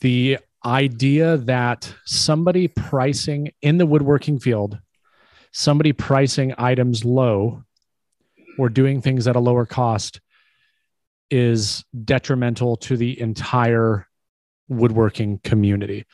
[0.00, 4.78] the idea that somebody pricing in the woodworking field,
[5.52, 7.62] somebody pricing items low
[8.58, 10.20] or doing things at a lower cost
[11.30, 14.06] is detrimental to the entire
[14.70, 16.06] woodworking community.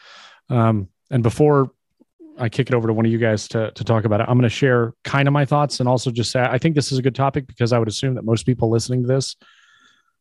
[0.51, 1.71] Um, and before
[2.39, 4.37] I kick it over to one of you guys to, to talk about it, I'm
[4.37, 6.99] going to share kind of my thoughts and also just say I think this is
[6.99, 9.37] a good topic because I would assume that most people listening to this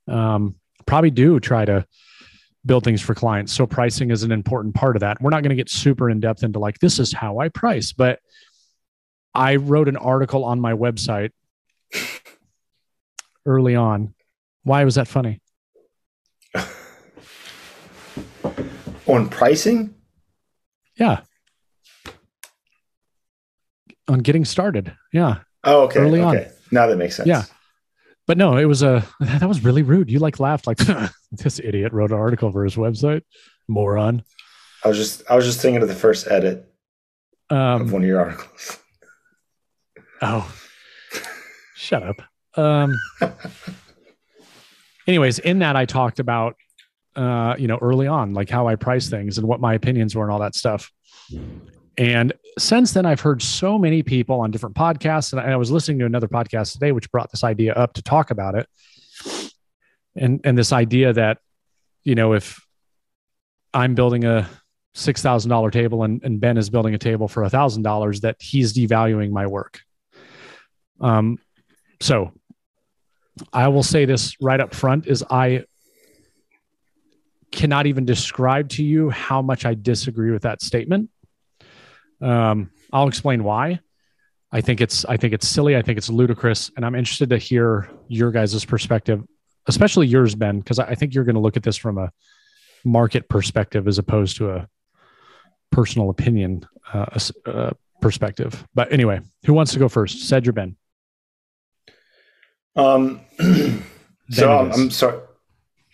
[0.07, 1.85] um, probably do try to
[2.65, 3.53] build things for clients.
[3.53, 5.21] So pricing is an important part of that.
[5.21, 7.91] We're not going to get super in depth into like, this is how I price,
[7.91, 8.19] but
[9.33, 11.31] I wrote an article on my website
[13.45, 14.13] early on.
[14.63, 15.41] Why was that funny?
[19.07, 19.95] On pricing?
[20.97, 21.21] Yeah.
[24.07, 24.95] On getting started.
[25.11, 25.39] Yeah.
[25.63, 25.99] Oh, okay.
[25.99, 26.45] Early okay.
[26.45, 26.51] on.
[26.71, 27.27] Now that makes sense.
[27.27, 27.43] Yeah.
[28.27, 30.09] But no, it was a that was really rude.
[30.09, 30.77] You like laughed like
[31.31, 33.21] this idiot wrote an article for his website.
[33.67, 34.23] Moron.
[34.83, 36.71] I was just I was just thinking of the first edit
[37.49, 38.79] of Um, one of your articles.
[40.21, 40.53] oh,
[41.75, 42.21] shut up.
[42.57, 42.95] Um,
[45.07, 46.55] anyways, in that I talked about,
[47.15, 50.23] uh, you know, early on, like how I price things and what my opinions were
[50.23, 50.91] and all that stuff.
[51.97, 55.99] And since then, I've heard so many people on different podcasts, and I was listening
[55.99, 58.67] to another podcast today, which brought this idea up to talk about it,
[60.15, 61.37] and and this idea that,
[62.03, 62.61] you know, if
[63.73, 64.49] I'm building a
[64.93, 68.21] six thousand dollar table and, and Ben is building a table for a thousand dollars,
[68.21, 69.81] that he's devaluing my work.
[70.99, 71.37] Um,
[72.01, 72.33] so
[73.53, 75.63] I will say this right up front: is I
[77.55, 81.09] cannot even describe to you how much I disagree with that statement.
[82.21, 83.79] Um, I'll explain why.
[84.51, 85.75] I think it's I think it's silly.
[85.75, 89.23] I think it's ludicrous, and I'm interested to hear your guys' perspective,
[89.67, 92.11] especially yours, Ben, because I think you're going to look at this from a
[92.83, 94.67] market perspective as opposed to a
[95.71, 97.05] personal opinion uh,
[97.45, 98.65] uh, perspective.
[98.75, 100.29] But anyway, who wants to go first?
[100.29, 100.75] Cedric or Ben?
[102.75, 103.21] Um,
[104.29, 104.71] so I'm.
[104.71, 105.19] I'm sorry.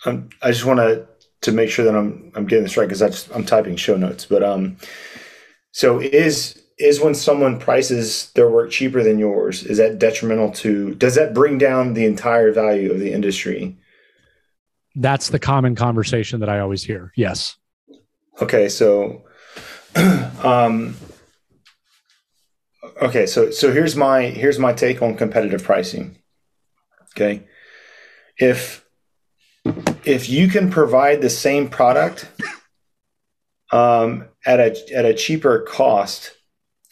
[0.06, 1.08] I'm, I just want to
[1.42, 4.26] to make sure that I'm I'm getting this right because I'm typing show notes.
[4.26, 4.78] But um,
[5.72, 10.96] so is is when someone prices their work cheaper than yours is that detrimental to?
[10.96, 13.78] Does that bring down the entire value of the industry?
[14.96, 17.12] That's the common conversation that I always hear.
[17.16, 17.56] Yes.
[18.42, 19.24] Okay, so
[20.44, 20.96] um
[23.02, 26.18] okay, so so here's my here's my take on competitive pricing.
[27.16, 27.48] Okay.
[28.38, 28.81] If
[30.06, 32.28] if you can provide the same product
[33.72, 36.32] um at a at a cheaper cost,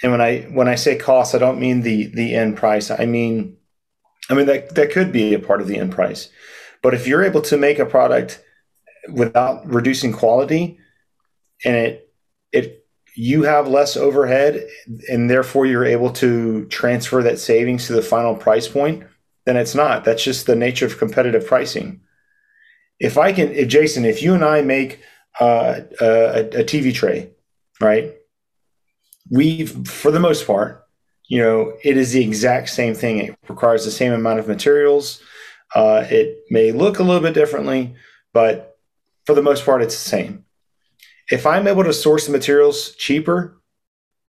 [0.01, 2.91] and when I when I say cost, I don't mean the the end price.
[2.91, 3.57] I mean
[4.29, 6.29] I mean that that could be a part of the end price.
[6.81, 8.41] But if you're able to make a product
[9.11, 10.79] without reducing quality,
[11.65, 12.13] and it
[12.51, 14.65] it you have less overhead
[15.09, 19.03] and therefore you're able to transfer that savings to the final price point
[19.45, 21.99] then it's not that's just the nature of competitive pricing
[22.99, 25.01] if i can if jason if you and i make
[25.39, 27.29] uh, a, a tv tray
[27.79, 28.15] right?
[29.29, 30.85] We for the most part
[31.27, 33.19] you know it is the exact same thing.
[33.19, 35.21] It requires the same amount of materials.
[35.75, 37.95] Uh, it may look a little bit differently
[38.33, 38.77] but
[39.25, 40.45] for the most part it's the same.
[41.31, 43.61] If I'm able to source the materials cheaper,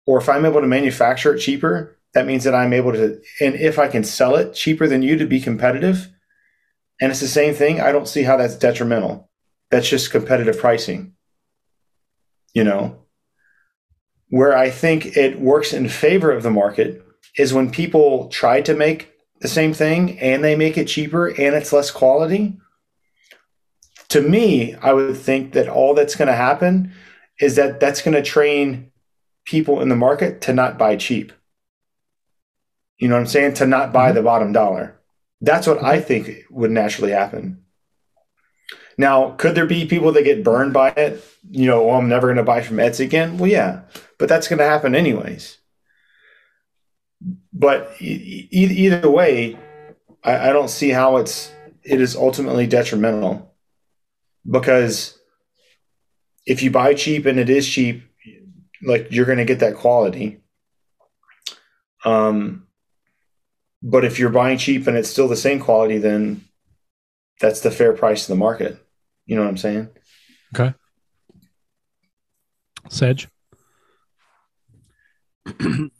[0.05, 3.55] or if I'm able to manufacture it cheaper, that means that I'm able to, and
[3.55, 6.09] if I can sell it cheaper than you to be competitive,
[7.01, 9.29] and it's the same thing, I don't see how that's detrimental.
[9.69, 11.13] That's just competitive pricing.
[12.53, 13.05] You know,
[14.29, 17.03] where I think it works in favor of the market
[17.37, 21.55] is when people try to make the same thing and they make it cheaper and
[21.55, 22.57] it's less quality
[24.11, 26.91] to me, I would think that all that's going to happen
[27.39, 28.91] is that that's going to train
[29.45, 31.31] people in the market to not buy cheap.
[32.97, 33.53] You know what I'm saying?
[33.55, 34.15] To not buy mm-hmm.
[34.15, 34.99] the bottom dollar.
[35.41, 37.63] That's what I think would naturally happen.
[38.97, 41.23] Now, could there be people that get burned by it?
[41.49, 43.37] You know, oh, I'm never going to buy from Etsy again.
[43.37, 43.81] Well, yeah,
[44.19, 45.57] but that's going to happen anyways.
[47.51, 49.57] But e- e- either way,
[50.23, 51.51] I, I don't see how it's
[51.83, 53.55] it is ultimately detrimental
[54.49, 55.17] because
[56.45, 58.03] if you buy cheap and it is cheap,
[58.83, 60.41] like you're going to get that quality.
[62.03, 62.60] Um,
[63.81, 66.45] but if you're buying cheap and it's still the same quality, then
[67.39, 68.77] that's the fair price of the market.
[69.25, 69.89] You know what I'm saying?
[70.53, 70.73] Okay.
[72.89, 73.27] Sedge.
[75.59, 75.91] this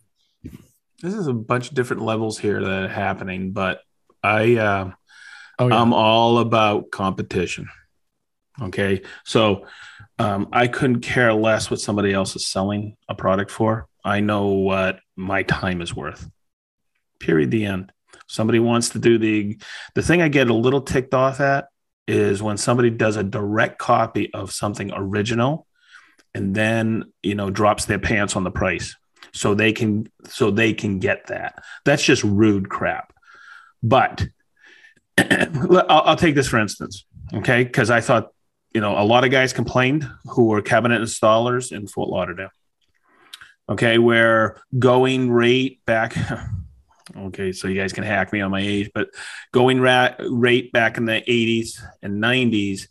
[1.02, 3.82] is a bunch of different levels here that are happening, but
[4.24, 4.92] I uh,
[5.62, 5.80] Oh yeah.
[5.80, 7.70] I'm all about competition.
[8.60, 9.68] Okay, so
[10.18, 13.88] um, I couldn't care less what somebody else is selling a product for.
[14.04, 16.28] I know what my time is worth.
[17.22, 17.52] Period.
[17.52, 17.92] The end.
[18.28, 19.58] Somebody wants to do the
[19.96, 21.68] the thing I get a little ticked off at
[22.08, 25.68] is when somebody does a direct copy of something original
[26.34, 28.96] and then you know drops their pants on the price
[29.34, 33.14] so they can so they can get that that's just rude crap
[33.84, 34.28] but
[35.18, 38.30] I'll, I'll take this for instance okay because i thought
[38.74, 42.50] you know a lot of guys complained who were cabinet installers in fort lauderdale
[43.70, 46.16] okay where going rate back
[47.18, 49.10] okay so you guys can hack me on my age but
[49.52, 52.88] going ra- rate back in the 80s and 90s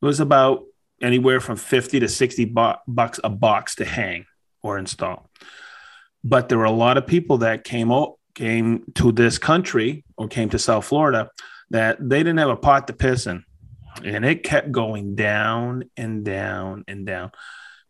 [0.00, 0.64] was about
[1.00, 4.26] anywhere from 50 to 60 bu- bucks a box to hang
[4.62, 5.28] or install.
[6.22, 10.28] But there were a lot of people that came o- came to this country or
[10.28, 11.30] came to south florida
[11.70, 13.44] that they didn't have a pot to piss in.
[14.04, 17.32] And it kept going down and down and down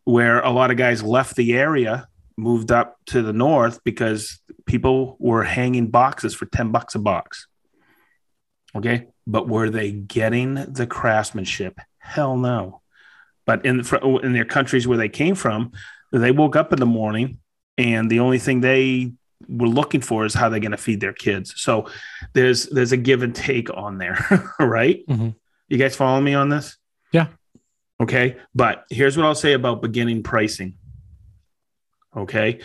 [0.05, 2.09] where a lot of guys left the area
[2.41, 7.47] moved up to the north because people were hanging boxes for 10 bucks a box.
[8.75, 9.07] Okay.
[9.27, 11.79] But were they getting the craftsmanship?
[11.99, 12.81] Hell no.
[13.47, 13.85] But in,
[14.23, 15.73] in their countries where they came from,
[16.13, 17.39] they woke up in the morning
[17.79, 19.13] and the only thing they
[19.49, 21.55] were looking for is how they're going to feed their kids.
[21.57, 21.89] So
[22.33, 24.19] there's there's a give and take on there,
[24.61, 25.07] right?
[25.07, 25.31] Mm-hmm.
[25.69, 26.77] You guys follow me on this?
[27.13, 27.29] Yeah.
[28.01, 28.37] Okay.
[28.55, 30.75] But here's what I'll say about beginning pricing.
[32.17, 32.61] Okay.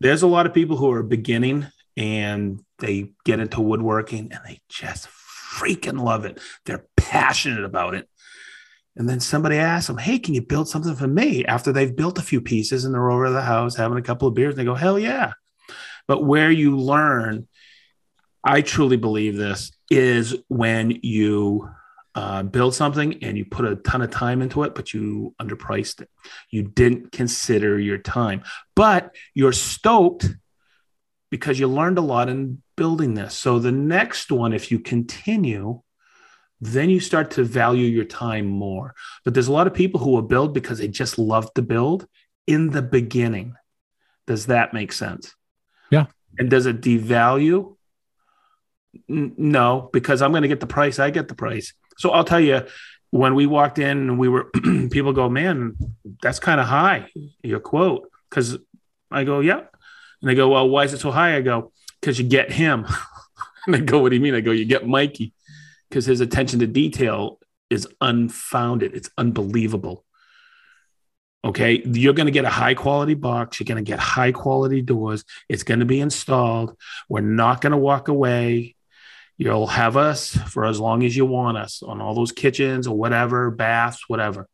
[0.00, 4.60] There's a lot of people who are beginning and they get into woodworking and they
[4.68, 6.40] just freaking love it.
[6.64, 8.08] They're passionate about it.
[8.96, 11.44] And then somebody asks them, Hey, can you build something for me?
[11.44, 14.34] After they've built a few pieces and they're over the house having a couple of
[14.34, 15.32] beers, and they go, Hell yeah.
[16.08, 17.46] But where you learn,
[18.42, 21.68] I truly believe this, is when you
[22.14, 26.00] uh, build something and you put a ton of time into it, but you underpriced
[26.00, 26.10] it.
[26.50, 28.42] You didn't consider your time,
[28.74, 30.28] but you're stoked
[31.30, 33.34] because you learned a lot in building this.
[33.34, 35.82] So the next one, if you continue,
[36.60, 38.94] then you start to value your time more.
[39.24, 42.06] But there's a lot of people who will build because they just love to build
[42.46, 43.54] in the beginning.
[44.26, 45.34] Does that make sense?
[45.90, 46.06] Yeah.
[46.38, 47.76] And does it devalue?
[49.08, 50.98] N- no, because I'm going to get the price.
[50.98, 51.74] I get the price.
[51.98, 52.62] So I'll tell you,
[53.10, 54.44] when we walked in we were,
[54.90, 55.76] people go, man,
[56.22, 57.08] that's kind of high,
[57.42, 58.10] your quote.
[58.30, 58.58] Cause
[59.10, 59.58] I go, yeah.
[60.20, 61.36] And they go, well, why is it so high?
[61.36, 62.86] I go, because you get him.
[63.66, 64.34] and they go, what do you mean?
[64.34, 65.32] I go, you get Mikey
[65.88, 67.38] because his attention to detail
[67.70, 68.94] is unfounded.
[68.94, 70.04] It's unbelievable.
[71.44, 71.82] Okay.
[71.84, 73.58] You're going to get a high quality box.
[73.58, 75.24] You're going to get high quality doors.
[75.48, 76.76] It's going to be installed.
[77.08, 78.74] We're not going to walk away.
[79.38, 82.96] You'll have us for as long as you want us on all those kitchens or
[82.96, 84.48] whatever, baths, whatever.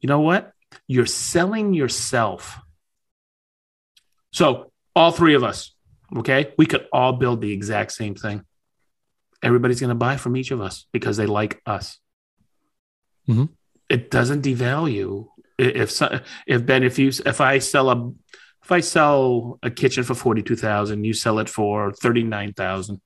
[0.00, 0.50] You know what?
[0.88, 2.58] You're selling yourself.
[4.32, 5.74] So, all three of us,
[6.16, 8.44] okay, we could all build the exact same thing.
[9.42, 11.98] Everybody's going to buy from each of us because they like us.
[13.28, 13.46] Mm-hmm.
[13.90, 16.00] It doesn't devalue if
[16.46, 18.12] if Ben if you if I sell a
[18.62, 22.52] if I sell a kitchen for forty two thousand, you sell it for thirty nine
[22.52, 23.00] thousand.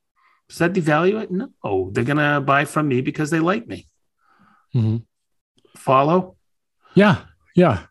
[0.49, 1.31] Does that devalue it?
[1.31, 3.87] No, they're gonna buy from me because they like me.
[4.75, 4.99] Mm-hmm.
[5.77, 6.37] Follow?
[6.95, 7.23] Yeah,
[7.55, 7.83] yeah.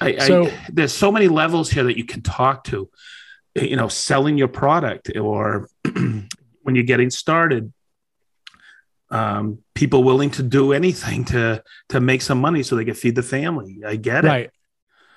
[0.00, 2.90] I, so, I, there's so many levels here that you can talk to.
[3.54, 7.72] You know, selling your product or when you're getting started.
[9.10, 13.14] Um, people willing to do anything to to make some money so they can feed
[13.14, 13.82] the family.
[13.86, 14.28] I get it.
[14.28, 14.50] Right.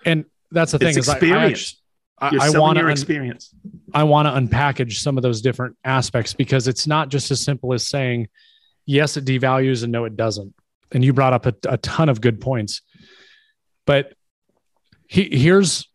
[0.03, 1.81] And that's the thing it's is experience.
[2.19, 3.53] I, I, I want to experience.
[3.93, 7.73] I want to unpackage some of those different aspects because it's not just as simple
[7.73, 8.29] as saying,
[8.85, 10.53] yes, it devalues and no, it doesn't.
[10.91, 12.81] And you brought up a, a ton of good points.
[13.85, 14.13] But
[15.07, 15.87] he, here's,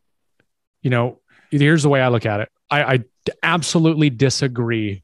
[0.83, 2.49] you know, here's the way I look at it.
[2.71, 2.99] I, I
[3.43, 5.03] absolutely disagree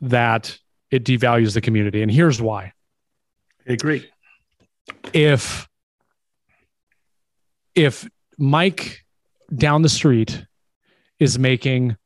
[0.00, 0.58] that
[0.90, 2.02] it devalues the community.
[2.02, 2.72] And here's why.
[3.68, 4.08] I agree.
[5.12, 5.68] If
[7.74, 8.08] if
[8.38, 9.04] Mike
[9.54, 10.44] down the street
[11.18, 11.96] is making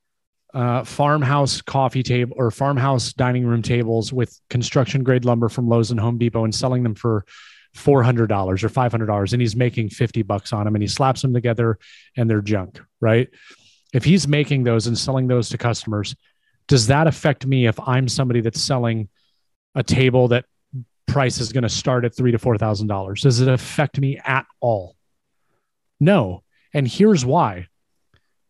[0.56, 5.90] uh, farmhouse coffee table or farmhouse dining room tables with construction grade lumber from Lowe's
[5.90, 7.26] and Home Depot and selling them for
[7.74, 10.82] four hundred dollars or five hundred dollars, and he's making fifty bucks on them, and
[10.82, 11.78] he slaps them together,
[12.16, 13.28] and they're junk, right?
[13.92, 16.16] If he's making those and selling those to customers,
[16.68, 19.10] does that affect me if I'm somebody that's selling
[19.74, 20.46] a table that
[21.06, 23.20] price is going to start at three to four thousand dollars?
[23.20, 24.96] Does it affect me at all?
[26.00, 27.68] No, and here's why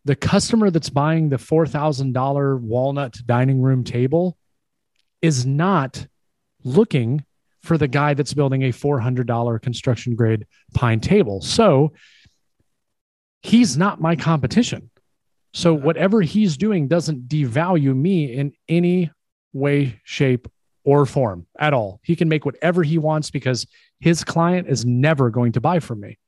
[0.06, 4.38] the customer that's buying the $4,000 walnut dining room table
[5.20, 6.06] is not
[6.62, 7.24] looking
[7.62, 11.40] for the guy that's building a $400 construction grade pine table.
[11.40, 11.92] So
[13.42, 14.90] he's not my competition.
[15.52, 19.10] So whatever he's doing doesn't devalue me in any
[19.52, 20.46] way, shape,
[20.84, 21.98] or form at all.
[22.04, 23.66] He can make whatever he wants because
[23.98, 26.18] his client is never going to buy from me.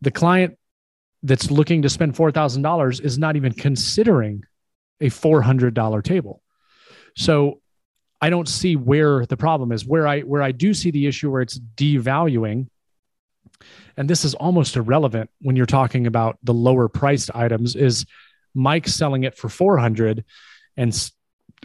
[0.00, 0.56] The client
[1.22, 4.44] that's looking to spend $4,000 is not even considering
[5.00, 6.42] a $400 table.
[7.16, 7.60] So
[8.20, 9.86] I don't see where the problem is.
[9.86, 12.68] Where I where I do see the issue where it's devaluing
[13.96, 18.06] and this is almost irrelevant when you're talking about the lower priced items is
[18.54, 20.24] Mike selling it for 400
[20.76, 21.12] and S-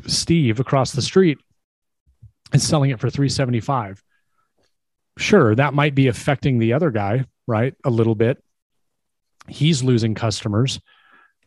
[0.06, 1.38] Steve across the street
[2.54, 4.04] is selling it for 375.
[5.18, 7.74] Sure, that might be affecting the other guy, right?
[7.86, 8.44] A little bit.
[9.48, 10.80] He's losing customers,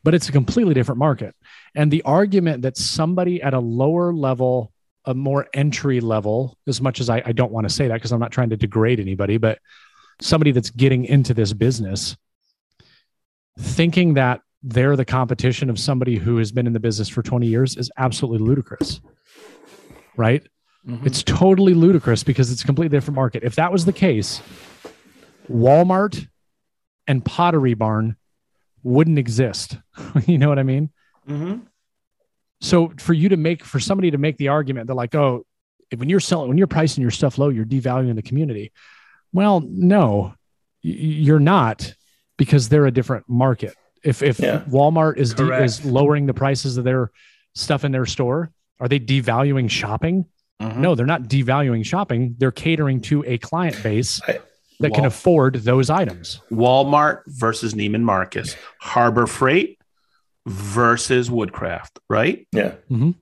[0.05, 1.35] but it's a completely different market.
[1.75, 4.73] And the argument that somebody at a lower level,
[5.05, 8.13] a more entry level, as much as I, I don't want to say that because
[8.13, 9.59] I'm not trying to degrade anybody, but
[10.21, 12.17] somebody that's getting into this business
[13.59, 17.47] thinking that they're the competition of somebody who has been in the business for 20
[17.47, 19.01] years is absolutely ludicrous.
[20.17, 20.45] Right?
[20.87, 21.07] Mhm.
[21.07, 23.45] It's totally ludicrous because it's a completely different market.
[23.45, 24.41] If that was the case,
[25.51, 26.27] Walmart
[27.09, 28.15] and Pottery Barn
[28.85, 29.77] wouldn't exist.
[30.27, 30.91] you know what I mean?
[31.29, 31.63] Mhm.
[32.61, 35.45] So for you to make for somebody to make the argument that like, oh,
[35.97, 38.73] when you're selling when you're pricing your stuff low, you're devaluing the community.
[39.33, 40.35] Well, no,
[40.83, 41.95] you're not
[42.37, 43.75] because they're a different market.
[44.05, 44.63] If if Yeah.
[44.69, 47.11] Walmart is de- is lowering the prices of their
[47.55, 48.51] stuff in their store,
[48.81, 50.27] are they devaluing shopping?
[50.61, 50.77] Mhm.
[50.79, 52.35] No, they're not devaluing shopping.
[52.39, 54.41] They're catering to a client base I-
[54.81, 56.41] that can afford those items.
[56.51, 59.79] Walmart versus Neiman Marcus, Harbor Freight
[60.47, 62.47] versus Woodcraft, right?
[62.53, 62.73] Yeah.
[62.91, 63.07] Mm-hmm.
[63.09, 63.15] You-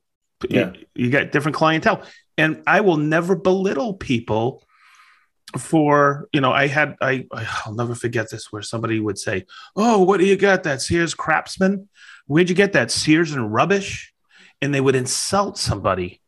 [0.51, 0.73] Yeah.
[0.95, 2.03] You, got different clientele.
[2.39, 4.63] And I will never belittle people
[5.59, 7.27] for, you know, I had, I,
[7.65, 10.63] I'll never forget this where somebody would say, Oh, what do you got?
[10.65, 11.89] That Sears Craftsman?
[12.27, 14.13] Where'd you get that Sears and rubbish?
[14.61, 16.21] And they would insult somebody.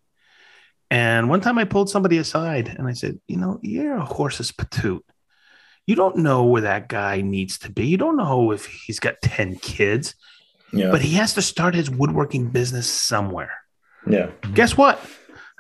[0.91, 4.53] And one time I pulled somebody aside and I said, You know, you're a horse's
[4.53, 5.01] patoot.
[5.89, 7.87] You don't know where that guy needs to be.
[7.87, 10.15] You don't know if he's got 10 kids,
[10.73, 10.91] Yeah.
[10.91, 13.53] but he has to start his woodworking business somewhere.
[14.07, 14.29] yeah.
[14.55, 15.01] Guess what?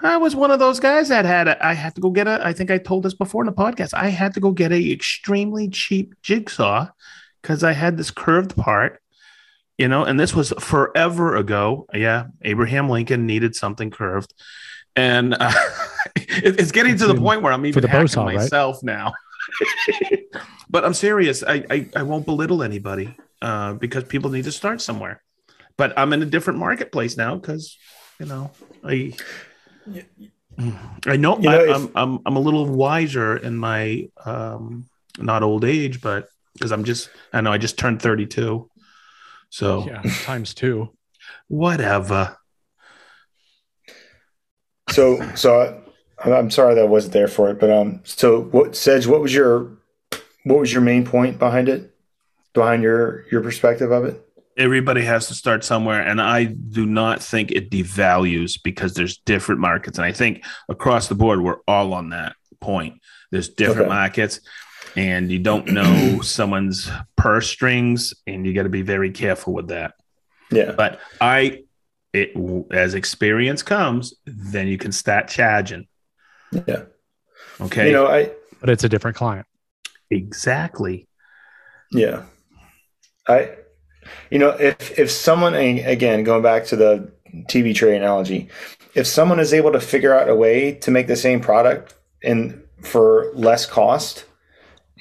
[0.02, 2.40] I was one of those guys that had a, I had to go get a
[2.46, 3.94] I think I told this before in the podcast.
[3.94, 6.88] I had to go get a extremely cheap jigsaw
[7.42, 9.00] because I had this curved part,
[9.78, 11.86] you know, and this was forever ago.
[11.94, 14.34] Yeah, Abraham Lincoln needed something curved.
[14.94, 15.50] And uh,
[16.16, 18.24] it- it's getting to the in- point where I'm even for the bow hacking saw,
[18.26, 18.36] right?
[18.36, 19.14] myself now.
[20.70, 21.42] but I'm serious.
[21.42, 25.22] I, I, I won't belittle anybody uh, because people need to start somewhere.
[25.76, 27.78] But I'm in a different marketplace now because
[28.18, 28.50] you know
[28.84, 29.12] I
[31.06, 34.86] I know, You know, I, if- I'm I'm I'm a little wiser in my um
[35.18, 38.68] not old age, but because I'm just I know I just turned 32,
[39.50, 40.92] so Yeah, times two.
[41.46, 42.36] whatever.
[44.90, 45.87] So, so I,
[46.24, 49.32] I'm sorry that I wasn't there for it, but um, so what, Sedge, what was
[49.34, 49.70] your,
[50.44, 51.94] what was your main point behind it,
[52.54, 54.24] behind your your perspective of it?
[54.56, 59.60] Everybody has to start somewhere, and I do not think it devalues because there's different
[59.60, 63.00] markets, and I think across the board we're all on that point.
[63.30, 63.88] There's different Okay.
[63.88, 64.40] markets,
[64.96, 69.68] and you don't know someone's purse strings, and you got to be very careful with
[69.68, 69.94] that.
[70.50, 71.62] Yeah, But I,
[72.12, 72.32] it
[72.72, 75.86] as experience comes, then you can start charging.
[76.52, 76.82] Yeah.
[77.60, 77.86] Okay.
[77.88, 78.30] You know, I
[78.60, 79.46] But it's a different client.
[80.10, 81.06] exactly.
[81.90, 82.24] Yeah.
[83.26, 83.50] I,
[84.30, 87.12] you know, if if someone again going back to the
[87.48, 88.48] TV tray analogy,
[88.94, 92.62] if someone is able to figure out a way to make the same product and
[92.82, 94.24] for less cost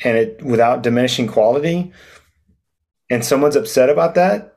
[0.04, 1.91] and it without diminishing quality,
[3.10, 4.57] and someone's upset about that,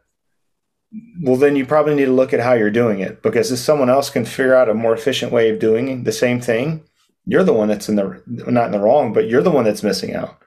[1.22, 3.90] well, then you probably need to look at how you're doing it because if someone
[3.90, 6.82] else can figure out a more efficient way of doing the same thing,
[7.26, 9.82] you're the one that's in the not in the wrong, but you're the one that's
[9.82, 10.38] missing out.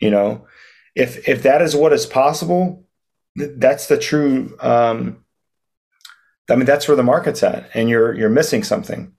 [0.00, 0.46] You know,
[0.94, 2.86] if if that is what is possible,
[3.36, 4.56] th- that's the true.
[4.60, 5.22] Um,
[6.48, 9.12] I mean, that's where the market's at, and you're you're missing something.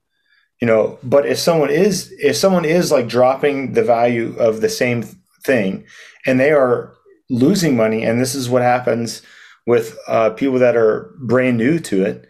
[0.62, 4.70] You know, but if someone is if someone is like dropping the value of the
[4.70, 5.04] same
[5.44, 5.86] thing,
[6.26, 6.94] and they are
[7.30, 9.22] losing money, and this is what happens
[9.66, 12.28] with uh, people that are brand new to it,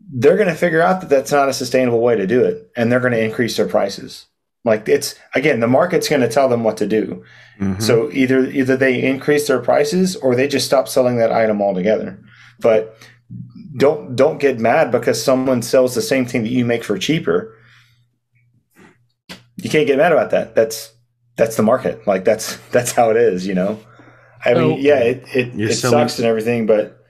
[0.00, 2.90] they're going to figure out that that's not a sustainable way to do it, and
[2.90, 4.26] they're going to increase their prices.
[4.64, 7.22] Like it's again, the market's going to tell them what to do.
[7.60, 7.82] Mhm.
[7.82, 12.18] So either either they increase their prices or they just stop selling that item altogether.
[12.60, 12.96] But
[13.76, 17.54] don't don't get mad because someone sells the same thing that you make for cheaper.
[19.56, 20.54] You can't get mad about that.
[20.54, 20.92] That's
[21.36, 22.06] that's the market.
[22.06, 23.78] Like that's that's how it is, you know.
[24.44, 24.76] I mean, Oh.
[24.76, 27.04] yeah, it it, You're it selling- sucks and everything, but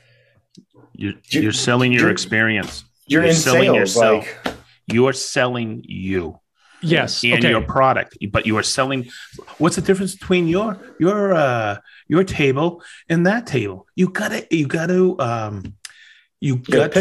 [0.92, 2.84] you're, you- you're selling your you're- experience.
[3.06, 3.76] you're, You're in selling sales.
[3.76, 4.26] yourself.
[4.44, 4.54] Like
[4.86, 6.38] You are selling you
[6.82, 7.24] Yes.
[7.24, 7.48] and okay.
[7.50, 9.08] your product, but you are selling.
[9.58, 11.78] What's the difference between your your uh,
[12.08, 13.86] your table and that table?
[13.96, 15.74] You gotta you gotta um,
[16.40, 17.00] you gotta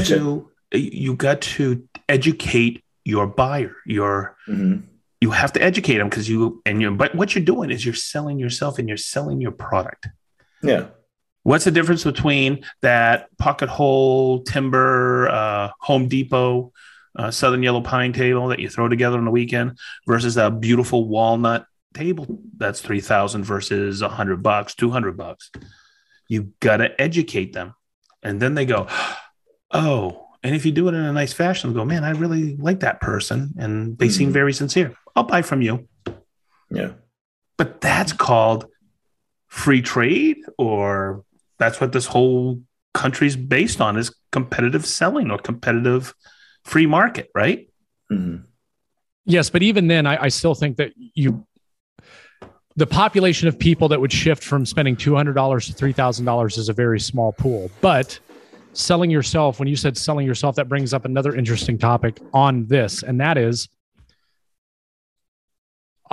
[0.71, 0.93] it.
[0.93, 3.75] you got to educate your buyer.
[3.85, 4.77] Your hmm
[5.21, 7.93] you have to educate them because you and you but what you're doing is you're
[8.13, 10.07] selling yourself and you're selling your product.
[10.63, 10.87] Yeah.
[11.43, 16.71] What's the difference between that pocket hole timber uh, Home Depot
[17.17, 21.07] uh, Southern Yellow Pine table that you throw together on the weekend versus a beautiful
[21.07, 22.25] walnut table
[22.57, 25.51] that's three thousand versus a hundred bucks, two hundred bucks?
[26.29, 27.75] You gotta educate them,
[28.23, 28.87] and then they go,
[29.71, 32.55] "Oh." And if you do it in a nice fashion, they go, "Man, I really
[32.57, 34.33] like that person, and they seem Mhm.
[34.33, 34.95] very sincere.
[35.15, 35.87] I'll buy from you."
[36.71, 36.93] Yeah.
[37.57, 38.65] But that's called
[39.53, 41.23] free trade, or
[41.59, 42.59] that's what this whole
[42.95, 46.15] country's based on is competitive selling or competitive
[46.63, 47.69] free market, right?
[48.09, 48.37] hmm
[49.25, 51.45] Yes, but even then, I, I still think that you,
[52.75, 56.25] the population of people that would shift from spending two hundred dollars to three thousand
[56.25, 57.69] dollars is a very small pool.
[57.79, 58.19] But
[58.73, 63.03] selling yourself, when you said selling yourself, that brings up another interesting topic on this,
[63.03, 63.82] and that is, I-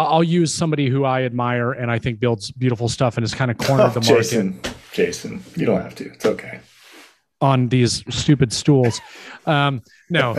[0.06, 3.50] I'll use somebody who I admire and I think builds beautiful stuff and has kind
[3.50, 4.60] of cornered Oh, the market Jason,
[4.92, 6.04] Jason, you don't have to.
[6.12, 6.60] It's okay.
[7.40, 9.00] on these stupid stools.
[9.46, 10.36] Um, no,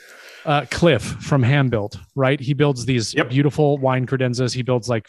[0.44, 2.38] uh, Cliff from Ham Built, right?
[2.40, 3.30] He builds these Yep.
[3.30, 4.54] beautiful wine credenzas.
[4.54, 5.08] He builds like,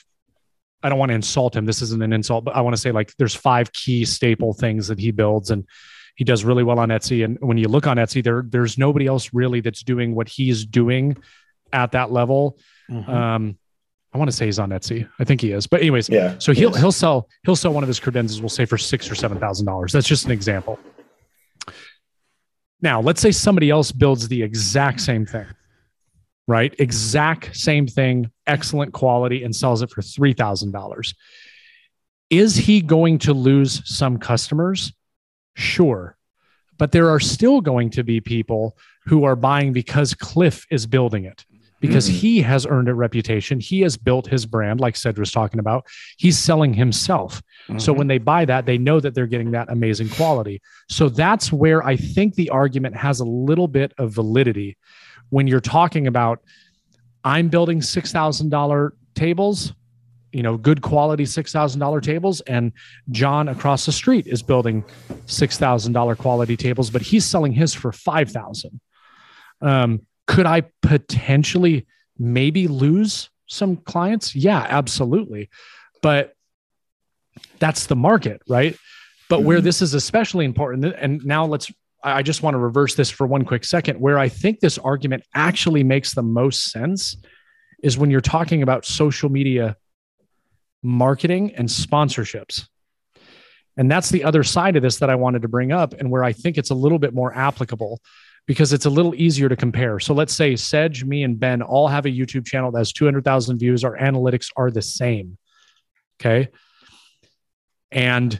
[0.83, 1.65] I don't want to insult him.
[1.65, 4.87] This isn't an insult, but I want to say like there's five key staple things
[4.87, 5.65] that he builds and
[6.15, 7.25] he does really well on Etsy.
[7.25, 10.65] And when you look on Etsy, there there's nobody else really that's doing what he's
[10.65, 11.17] doing
[11.73, 12.57] at that level.
[13.07, 13.57] Um,
[14.15, 15.05] I want to say he's on Etsy.
[15.19, 15.67] I think he is.
[15.67, 16.37] But anyways, Yeah.
[16.37, 16.79] so he'll yes.
[16.79, 19.65] he'll sell he'll sell one of his credenzas, we'll say for six or seven thousand
[19.65, 19.91] dollars.
[19.91, 20.79] That's just an example.
[22.81, 25.45] Now, let's say somebody else builds the exact same thing,
[26.47, 26.73] right?
[26.79, 31.13] Exact same thing, excellent quality, and sells it for three thousand dollars.
[32.29, 34.93] Is he going to lose some customers?
[35.55, 36.15] Sure.
[36.77, 41.25] But there are still going to be people who are buying because Cliff is building
[41.25, 41.45] it
[41.85, 42.13] because Mhm.
[42.13, 43.59] he has earned a reputation.
[43.59, 45.85] He has built his brand, like Sedge was talking about.
[46.17, 47.41] He's selling himself.
[47.77, 47.97] So Mhm.
[47.97, 50.61] when they buy that, they know that they're getting that amazing quality.
[50.89, 54.77] So that's where I think the argument has a little bit of validity
[55.29, 56.39] when you're talking about
[57.23, 59.73] I'm building $6,000 tables,
[60.31, 62.71] you know, good quality $6,000 tables and
[63.09, 64.83] John across the street is building
[65.25, 68.79] $6,000 quality tables, but he's selling his for 5,000.
[69.61, 71.85] Um, could I potentially
[72.17, 74.35] maybe lose some clients?
[74.35, 75.49] Yeah, absolutely.
[76.01, 76.33] But
[77.59, 78.75] that's the market, right?
[79.29, 79.63] But where Mhm.
[79.63, 81.71] this is especially important, and now let's,
[82.03, 83.99] I just want to reverse this for one quick second.
[83.99, 87.17] Where I think this argument actually makes the most sense
[87.81, 89.75] is when you're talking about social media
[90.83, 92.67] marketing and sponsorships.
[93.77, 96.23] And that's the other side of this that I wanted to bring up, and where
[96.23, 97.99] I think it's a little bit more applicable
[98.47, 99.99] because it's a little easier to compare.
[99.99, 103.57] So let's say Sedge, me, and Ben all have a YouTube channel that has 200,000
[103.57, 103.83] views.
[103.83, 105.37] Our analytics are the same.
[106.19, 106.49] Okay.
[107.91, 108.39] And,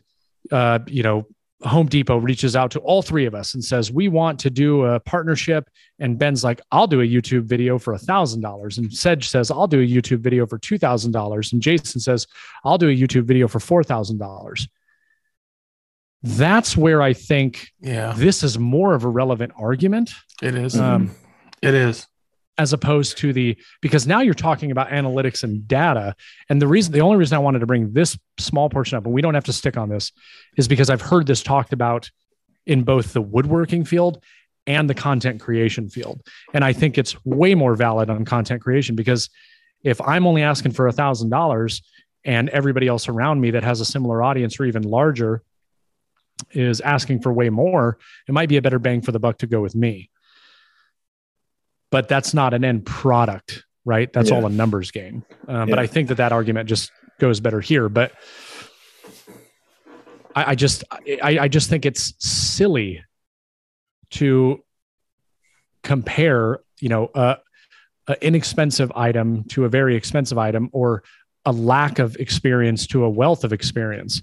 [0.52, 1.26] uh, you know,
[1.64, 4.84] Home Depot reaches out to all three of us and says, We want to do
[4.84, 5.68] a partnership.
[6.00, 8.78] And Ben's like, I'll do a YouTube video for $1,000.
[8.78, 11.54] And Sedge says, I'll do a YouTube video for $2,000.
[11.54, 12.28] And Jason says,
[12.64, 14.68] I'll do a YouTube video for $4,000.
[16.26, 20.12] That's where I think yeah, this is more of a relevant argument
[20.42, 20.78] it is.
[20.80, 21.12] um,
[21.62, 22.08] it is.
[22.58, 26.16] as opposed to the because now you're talking about analytics and data
[26.50, 29.14] and the reason the only reason i wanted to bring this small portion up and
[29.14, 30.12] we don't have to stick on this
[30.58, 32.10] is because i've heard this talked about
[32.66, 34.22] in both the woodworking field
[34.68, 36.22] and the content creation field
[36.54, 39.30] and i think it's way more valid on content creation because
[39.84, 41.82] if i'm only asking for a thousand dollars
[42.24, 45.44] and everybody else around me that has a similar audience or even larger
[46.52, 49.48] is asking for way more it might be a better bang for the buck to
[49.48, 50.10] go with me
[51.92, 54.12] but that's not an end product, right?
[54.12, 54.38] That's Yeah.
[54.38, 55.24] all a numbers game.
[55.48, 57.88] Um, But I think that that argument just goes better here.
[57.88, 58.12] But
[60.36, 63.06] I, I just, I, I just think it's silly
[64.10, 64.62] to
[65.84, 67.38] compare, you know, a,
[68.08, 71.04] a inexpensive item to a very expensive item, or
[71.46, 74.22] a lack of experience to a wealth of experience.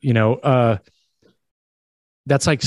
[0.00, 0.78] You know, uh,
[2.26, 2.62] that's like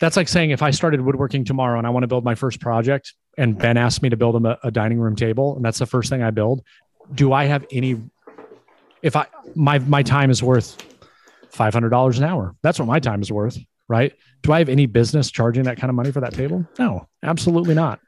[0.00, 2.60] that's like saying if I started woodworking tomorrow and I want to build my first
[2.60, 5.78] project, and Ben asked me to build him a, a dining room table, and that's
[5.78, 6.62] the first thing I build.
[7.14, 8.00] Do I have any?
[9.02, 10.76] If I my my time is worth
[11.50, 13.58] five hundred dollars an hour, that's what my time is worth,
[13.88, 14.12] right?
[14.42, 16.66] Do I have any business charging that kind of money for that table?
[16.78, 18.00] No, absolutely not.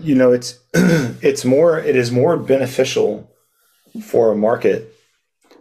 [0.00, 3.30] you know, it's it's more it is more beneficial
[4.02, 4.94] for a market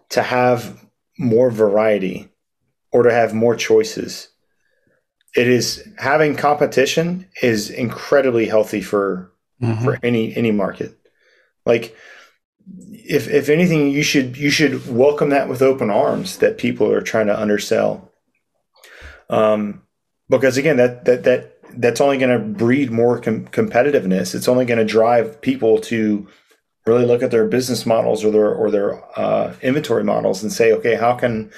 [0.09, 0.85] to have
[1.19, 2.29] more variety
[2.91, 4.29] or to have more choices.
[5.36, 9.84] It is having competition is incredibly healthy for Mhm.
[9.84, 10.97] for any any market.
[11.65, 11.95] Like
[12.91, 17.01] if if anything, you should you should welcome that with open arms that people are
[17.01, 18.11] trying to undersell.
[19.29, 19.84] Um,
[20.29, 24.36] because again, that that that that's only going to breed more com- competitiveness.
[24.36, 26.27] It's only going to drive people to
[26.86, 30.73] really look at their business models or their or their uh, inventory models and say,
[30.73, 31.49] okay, how can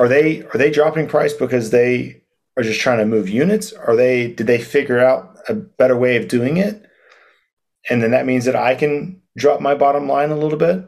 [0.00, 2.22] are they are they dropping price because they
[2.56, 3.72] are just trying to move units?
[3.72, 6.84] Are they did they figure out a better way of doing it?
[7.88, 10.84] And then that means that I can drop my bottom line a little bit.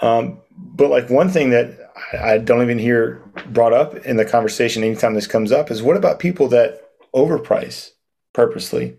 [0.00, 1.76] Um, but like one thing that
[2.12, 5.82] I, I don't even hear brought up in the conversation anytime this comes up is
[5.82, 6.80] what about people that
[7.14, 7.90] overprice
[8.32, 8.96] purposely?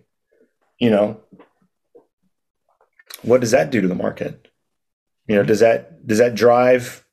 [0.77, 1.21] You know,
[3.21, 4.47] what does that do to the market?
[5.27, 7.05] You know, does that does that drive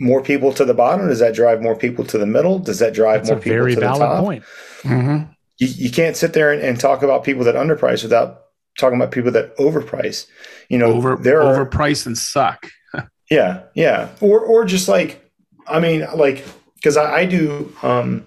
[0.00, 1.08] more people to the bottom?
[1.08, 2.58] Does that drive more people to the middle?
[2.58, 4.24] Does that drive That's a more people to the valid top?
[4.24, 4.44] point.
[4.82, 5.28] Mhm.
[5.58, 8.42] You, you can't sit there and, and talk about people that underprice without
[8.78, 10.26] talking about people that overprice.
[10.68, 12.70] You know, Over there are overpriced and suck.
[13.30, 15.28] yeah, yeah, or or just like
[15.66, 16.44] I mean, like
[16.76, 18.24] because I, I do um,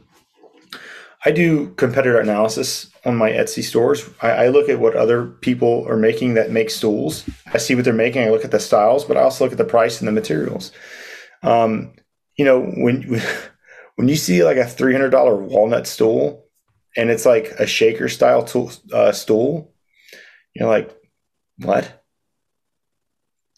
[1.25, 4.07] I do competitor analysis on my Etsy stores.
[4.21, 7.27] I, I look at what other people are making that make stools.
[7.53, 8.23] I see what they're making.
[8.23, 10.71] I look at the styles, but I also look at the price and the materials.
[11.43, 11.93] Um,
[12.37, 13.21] you know, when
[13.95, 16.45] when you see like a three hundred dollar walnut stool
[16.97, 19.73] and it's like a shaker style tool, uh, stool,
[20.53, 20.95] you're like,
[21.57, 22.03] what?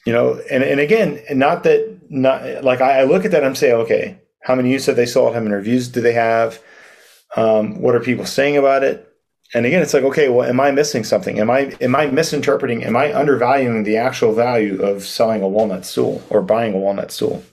[0.06, 3.56] You know, and, and again, not that not like I, I look at that, I'm
[3.56, 5.34] saying, okay, how many units have they sold?
[5.34, 6.62] How many reviews do they have?
[7.36, 9.10] Um, what are people saying about it?
[9.56, 11.40] And again, it's like, okay, well, am I missing something?
[11.40, 12.84] Am I am I misinterpreting?
[12.84, 17.12] Am I undervaluing the actual value of selling a walnut stool or buying a walnut
[17.12, 17.44] stool?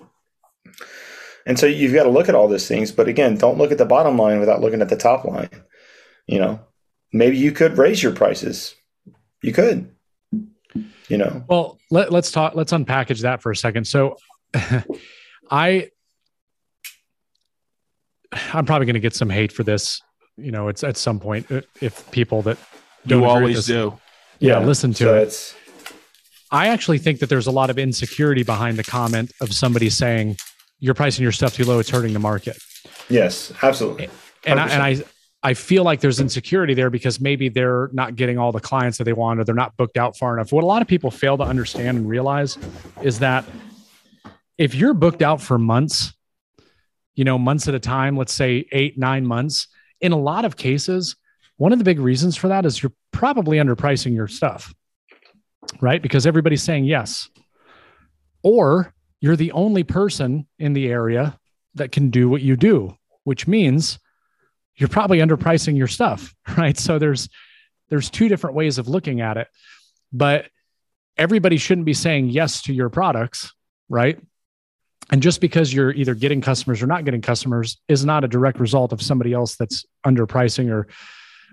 [1.46, 3.78] And so you've got to look at all those things, but again, don't look at
[3.78, 5.48] the bottom line without looking at the top line.
[6.26, 6.60] You know,
[7.12, 8.74] maybe you could raise your prices.
[9.42, 9.90] You could.
[11.08, 11.44] You know.
[11.48, 12.54] Well, let, let's talk.
[12.54, 13.86] Let's unpackage that for a second.
[13.86, 14.16] So,
[15.50, 15.88] I,
[18.52, 20.00] I'm probably going to get some hate for this.
[20.36, 22.58] You know, it's at some point uh, if people that
[23.06, 23.98] don't You always this- do.
[24.38, 25.22] Yeah, listen to so it.
[25.24, 25.54] It's,
[26.50, 30.36] I actually think that there's a lot of insecurity behind the comment of somebody saying
[30.80, 31.78] you're pricing your stuff too low.
[31.78, 32.58] It's hurting the market.
[33.08, 34.08] yes, absolutely.
[34.44, 35.04] and I, and I
[35.42, 39.04] I feel like there's insecurity there because maybe they're not getting all the clients that
[39.04, 40.52] they want or they're not booked out far enough.
[40.52, 42.58] What a lot of people fail to understand and realize
[43.02, 43.44] is that
[44.58, 46.12] if you're booked out for months,
[47.14, 49.68] you know, months at a time, let's say eight, nine months,
[50.02, 51.16] in a lot of cases,
[51.56, 54.74] one of the big reasons for that is you're probably underpricing your stuff,
[55.80, 56.02] right?
[56.02, 57.30] Because everybody's saying yes.
[58.42, 61.38] Or you're the only person in the area
[61.74, 63.98] that can do what you do, which means
[64.76, 66.76] you're probably underpricing your stuff, right?
[66.76, 67.28] So there's
[67.88, 69.48] there's two different ways of looking at it.
[70.12, 70.46] But
[71.16, 73.52] everybody shouldn't be saying yes to your products,
[73.88, 74.18] right?
[75.10, 78.60] And just because you're either getting customers or not getting customers is not a direct
[78.60, 80.86] result of somebody else that's underpricing or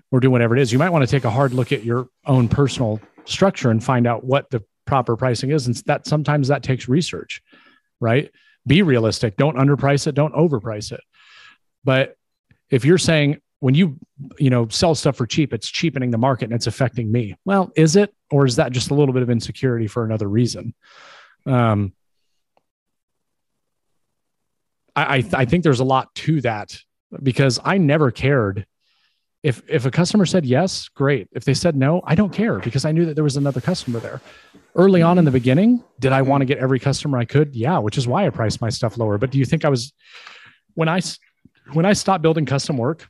[0.09, 0.71] or doing whatever it is.
[0.71, 4.07] You might want to take a hard look at your own personal structure and find
[4.07, 5.67] out what the proper pricing is.
[5.67, 7.41] And that sometimes that takes research,
[7.99, 8.31] right?
[8.65, 9.37] Be realistic.
[9.37, 10.15] Don't underprice it.
[10.15, 11.01] Don't overprice it.
[11.83, 12.15] But
[12.69, 13.97] if you're saying when you
[14.37, 17.35] you know sell stuff for cheap, it's cheapening the market and it's affecting me.
[17.45, 20.73] Well, is it, or is that just a little bit of insecurity for another reason?
[21.45, 21.93] Um,
[24.95, 26.77] I I, th- I think there's a lot to that
[27.23, 28.65] because I never cared
[29.43, 31.27] if if a customer said yes, great.
[31.31, 33.99] If they said no, I don't care because I knew that there was another customer
[33.99, 34.21] there.
[34.75, 37.55] Early on in the beginning, did I want to get every customer I could?
[37.55, 39.17] Yeah, which is why I priced my stuff lower.
[39.17, 39.93] But do you think I was
[40.73, 41.01] when I
[41.73, 43.07] when I stopped building custom work,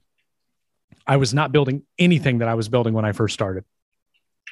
[1.06, 3.64] I was not building anything that I was building when I first started.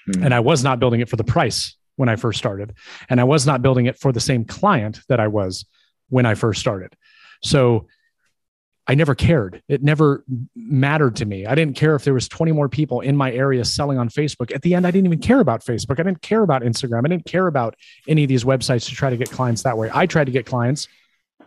[0.06, 0.24] Hmm.
[0.24, 2.74] And I was not building it for the price when I first started.
[3.10, 5.66] And I was not building it for the same client that I was
[6.10, 6.96] when I first started.
[7.44, 7.88] So
[8.88, 9.64] I never cared.
[9.68, 10.24] It never
[10.56, 11.48] mattered to me.
[11.48, 14.54] I didn't care if there was 20 more people in my area selling on Facebook.
[14.54, 16.00] At the end, I didn't even care about Facebook.
[16.00, 17.04] I didn't care about Instagram.
[17.06, 17.76] I didn't care about
[18.08, 19.90] any of these websites to try to get clients that way.
[19.92, 20.88] I tried to get clients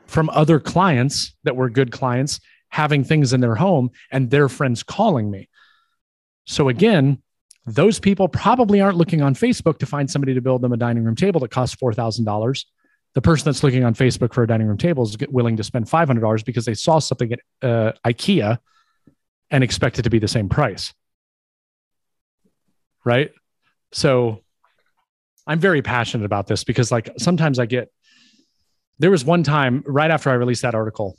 [0.07, 4.83] from other clients that were good clients having things in their home and their friends
[4.83, 5.49] calling me.
[6.45, 7.23] So again,
[7.67, 11.05] those people probably aren't looking on Facebook to find somebody to build them a dining
[11.05, 12.65] room table that costs $4,000
[13.19, 15.87] the person that's looking on Facebook for a dining room table is willing to spend
[15.87, 18.59] $500 because they saw something at uh, IKEA
[19.51, 20.95] and expect it to be the same price.
[23.05, 23.33] right?
[23.91, 24.45] So
[25.49, 27.91] I'm very passionate about this because like sometimes I get
[29.01, 31.19] there was one time right after I released that article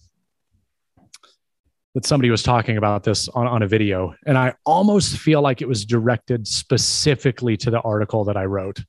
[1.96, 5.62] that somebody was talking about this on, on a video, and I almost feel like
[5.62, 8.80] it was directed specifically to the article that I wrote,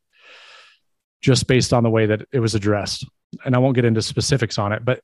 [1.20, 3.06] just based on the way that it was addressed.
[3.44, 5.02] And I won't get into specifics on it, but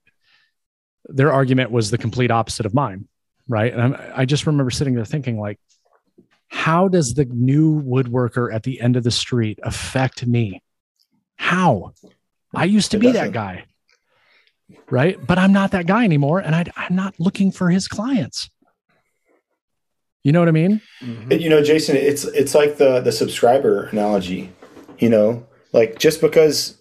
[1.04, 3.06] their argument was the complete opposite of mine,
[3.48, 3.72] right?
[3.72, 5.58] And I'm, I just remember sitting there thinking, like,
[6.48, 10.62] how does the new woodworker at the end of the street affect me?
[11.36, 11.92] How?
[12.54, 13.64] I used to be that guy
[14.90, 15.24] right?
[15.24, 18.50] But I'm not that guy anymore, and I, I'm not looking for his clients.
[20.24, 20.80] You know what I mean?
[21.30, 24.52] It- you know, Jason, it's it's like the the subscriber analogy.
[24.98, 26.78] You know, like just because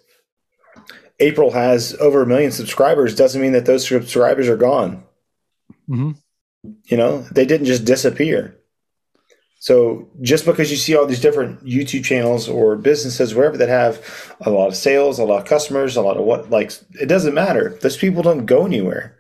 [1.20, 5.04] April has over a million subscribers doesn't mean that those subscribers are gone.
[5.88, 6.12] hmm
[6.86, 8.58] You know, they didn't just disappear.
[9.60, 14.36] So just because you see all these different YouTube channels or businesses, wherever that have
[14.42, 16.72] a lot of sales, a lot of customers, a lot of what, like
[17.02, 17.78] it doesn't matter.
[17.82, 19.18] Those people don't go anywhere.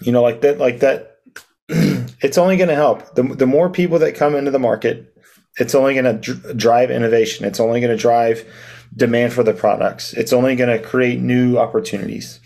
[0.00, 1.18] You know, like that, like that.
[1.68, 3.14] it's only going to help.
[3.14, 5.09] The the more people that come into the market,
[5.58, 7.44] it's only going to dr- drive innovation.
[7.44, 8.46] It's only going to drive
[8.94, 10.12] demand for the products.
[10.14, 12.40] It's only going to create new opportunities.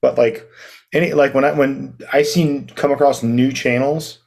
[0.00, 0.48] But like
[0.92, 4.18] any like when I when I seen come across new channels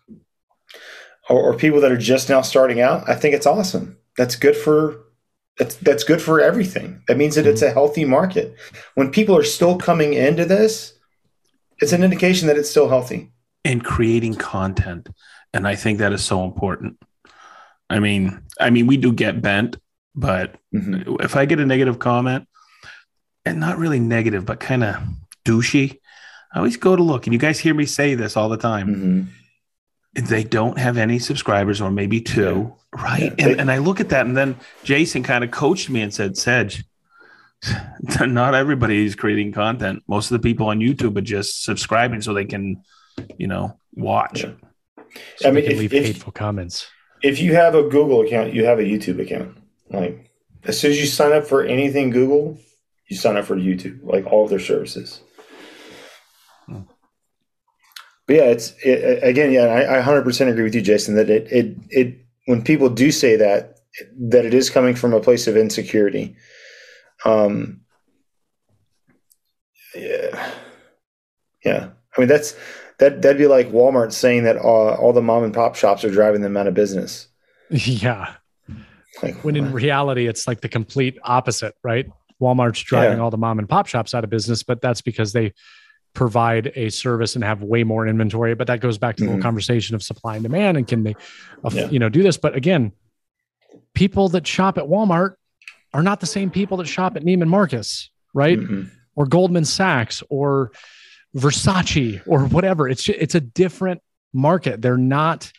[1.30, 3.98] or, or people that are just now starting out, I think it's awesome.
[4.18, 4.98] That's good for
[5.58, 7.02] that's that's good for everything.
[7.08, 7.74] That means that it's a mm-hmm.
[7.74, 8.56] healthy market.
[8.96, 10.94] When people are still coming into this,
[11.82, 13.32] it's an indication that it's still healthy.
[13.64, 15.10] and creating content
[15.54, 16.98] and i think that is so important
[17.92, 19.78] i mean i mean we do get bent
[20.16, 21.24] but Mhm.
[21.24, 22.48] if i get a negative comment
[23.46, 24.96] and not really negative but kind of
[25.46, 26.00] douchey
[26.54, 28.88] i always go to look and you guys hear me say this all the time
[30.16, 30.30] Mhm.
[30.30, 34.10] they don't have any subscribers or maybe two right Yeah, and, and i look at
[34.10, 36.84] that and then jason kind of coached me and said sedge
[38.20, 42.34] not everybody is creating content most of the people on youtube are just subscribing so
[42.34, 42.82] they can
[43.38, 44.52] you know watch Yeah.
[45.38, 46.88] So I they mean, can if- leave if- hateful comments.
[47.24, 49.58] If you have a Google account, you have a YouTube account.
[49.90, 50.32] Like
[50.64, 52.60] as soon as you sign up for anything Google,
[53.08, 55.22] you sign up for YouTube, like all of their services.
[56.66, 56.82] Hmm.
[58.28, 61.52] But yeah, it's it, again, yeah, I, I 100% agree with you, Jason, that it,
[61.52, 63.80] it, it, when people do say that,
[64.18, 66.36] that it is coming from a place of insecurity.
[67.26, 67.82] Um,
[69.96, 70.52] yeah,
[71.66, 71.90] yeah.
[72.16, 72.56] I mean, that's
[73.02, 73.22] that.
[73.22, 74.62] That'd be like Walmart saying that uh,
[74.96, 77.28] all the mom and pop shops are driving them out of business.
[77.70, 78.34] yeah.
[79.22, 82.08] Like, When in reality, it's like the complete opposite, right?
[82.42, 83.24] Walmart's driving Yeah.
[83.24, 85.54] all the mom and pop shops out of business, but that's because they
[86.14, 88.56] provide a service and have way more inventory.
[88.56, 89.34] But that goes back to the Mhm.
[89.34, 91.16] whole conversation of supply and demand, and can they,
[91.72, 91.90] Yeah.
[91.90, 92.38] you know, do this?
[92.38, 92.94] But again,
[93.94, 95.36] people that shop at Walmart
[95.94, 98.60] are not the same people that shop at Neiman Marcus, right?
[98.60, 98.90] Mhm.
[99.18, 100.72] or Goldman Sachs or
[101.36, 102.90] Versace or whatever.
[102.90, 104.02] It's it's a different
[104.34, 104.82] market.
[104.82, 105.52] They're not.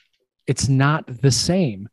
[0.47, 1.89] It's not the same.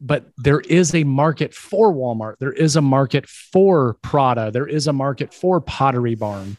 [0.00, 2.36] But there is a market for Walmart.
[2.38, 4.50] There is a market for Prada.
[4.50, 6.56] There is a market for Pottery Barn.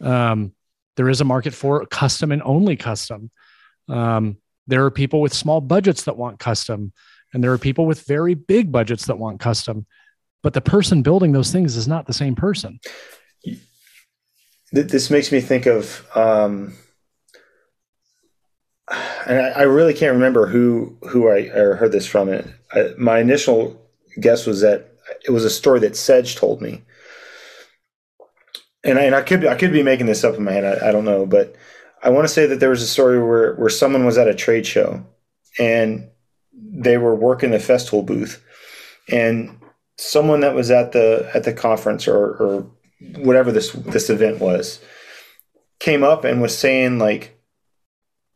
[0.00, 0.52] Um,
[0.96, 3.30] there is a market for custom and only custom.
[3.88, 4.36] Um,
[4.68, 6.92] there are people with small budgets that want custom,
[7.32, 9.86] and there are people with very big budgets that want custom.
[10.42, 12.78] But the person building those things is not the same person.
[14.74, 16.74] Th- This makes me think of, um,
[19.26, 22.28] and I, I really can't remember who who I, I heard this from.
[22.28, 22.46] It.
[22.98, 23.80] My initial
[24.20, 24.94] guess was that
[25.26, 26.82] it was a story that Sedge told me,
[28.84, 30.82] and I, and I could I could be making this up in my head.
[30.82, 31.54] I, I don't know, but
[32.02, 34.34] I want to say that there was a story where where someone was at a
[34.34, 35.04] trade show,
[35.58, 36.08] and
[36.52, 38.42] they were working the festival booth,
[39.10, 39.58] and
[39.96, 42.70] someone that was at the at the conference or, or
[43.00, 44.80] whatever this this event was
[45.78, 47.38] came up and was saying like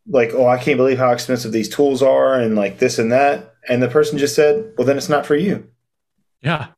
[0.07, 3.55] like oh I can't believe how expensive these tools are and like this and that.
[3.69, 5.69] And the person just said well then it's not for you.
[6.41, 6.69] Yeah.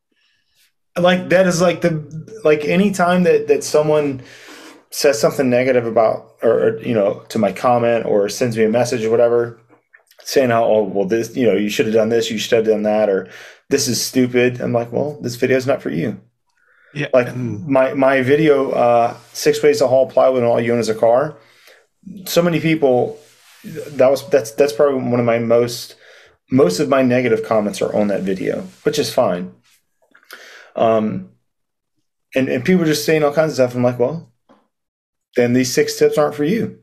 [0.98, 4.22] like that is like the like any time that that someone
[4.90, 8.68] says something negative about or, or you know to my comment or sends me a
[8.68, 9.58] message or whatever
[10.22, 12.66] saying how oh well this you know you should have done this you should have
[12.66, 13.28] done that or
[13.70, 14.60] this is stupid.
[14.60, 16.20] I'm like well this video is not for you
[16.94, 17.08] yeah.
[17.12, 20.88] Like my my video uh six ways to haul plywood and all you own is
[20.88, 21.36] a car
[22.26, 23.18] so many people
[23.64, 25.96] that was that's that's probably one of my most
[26.50, 29.52] most of my negative comments are on that video which is fine.
[30.76, 31.30] Um
[32.34, 33.74] and and people are just saying all kinds of stuff.
[33.74, 34.30] I'm like well
[35.36, 36.78] then these six tips aren't for you.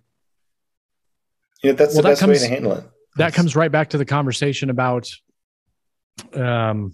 [1.64, 2.84] You know that's Well, the that best comes- way to handle it.
[3.18, 5.10] that comes right back to the conversation about
[6.34, 6.94] um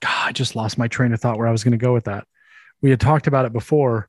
[0.00, 2.04] God, I just lost my train of thought where I was going to go with
[2.04, 2.24] that.
[2.80, 4.08] We had talked about it before.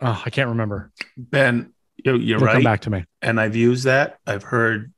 [0.00, 0.92] Oh, I can't remember.
[1.16, 1.72] Ben,
[2.04, 2.54] you- you're right.
[2.54, 3.04] come back to me.
[3.22, 4.18] and I've used that.
[4.26, 4.92] I've heard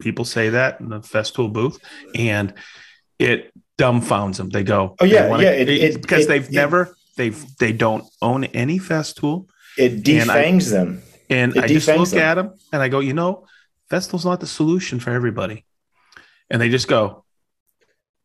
[0.00, 1.78] people say that in the Festool booth,
[2.14, 2.54] and
[3.18, 4.48] it dumbfounds them.
[4.50, 7.72] They go, Oh, yeah, wanna- yeah, it- it- because it- they've it- never they've they
[7.72, 11.02] don't own any Festool, It And I- defangs them.
[11.30, 12.18] and It I just look them.
[12.18, 13.46] at them and I go, you know,
[13.90, 15.64] Festool's not the solution for everybody,
[16.50, 17.24] and they just go,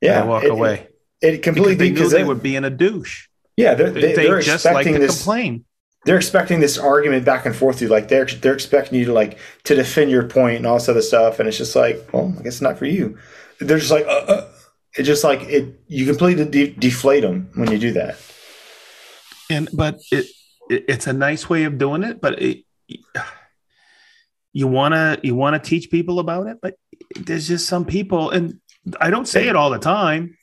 [0.01, 0.87] Yeah, and I walk it- away
[1.23, 3.27] It, because completely they knew because they they were being a douche.
[3.57, 5.65] yeah they're, They, they, they they're just like expecting to this complain.
[6.05, 7.81] they're expecting this argument back and forth.
[7.81, 7.87] you.
[7.87, 11.01] Like they're they're expecting you to like to defend your point and all this other
[11.01, 13.17] stuff, and it's just like, well, I guess not for you.
[13.59, 14.47] They're just like, uh, uh.
[14.97, 15.79] it's just like it.
[15.87, 18.17] You completely de- deflate them when you do that.
[19.49, 20.25] and but it,
[20.69, 22.63] it it's a nice way of doing it but it,
[24.53, 26.75] you want to you want to teach people about it but
[27.15, 28.59] there's just some people and
[29.01, 30.37] i don't say it all the time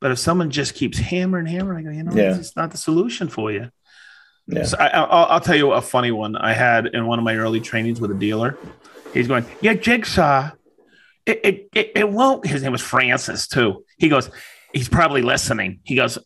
[0.00, 2.36] but if someone just keeps hammering hammering i go you know Yeah.
[2.36, 3.70] it's not the solution for you
[4.46, 4.64] Yeah.
[4.64, 7.36] so I, I'll, I'll tell you a funny one i had in one of my
[7.36, 8.56] early trainings with a dealer
[9.14, 10.50] he's going yeah jigsaw
[11.26, 14.30] it, it, it, it won't his name was francis too he goes
[14.72, 16.18] he's probably listening he goes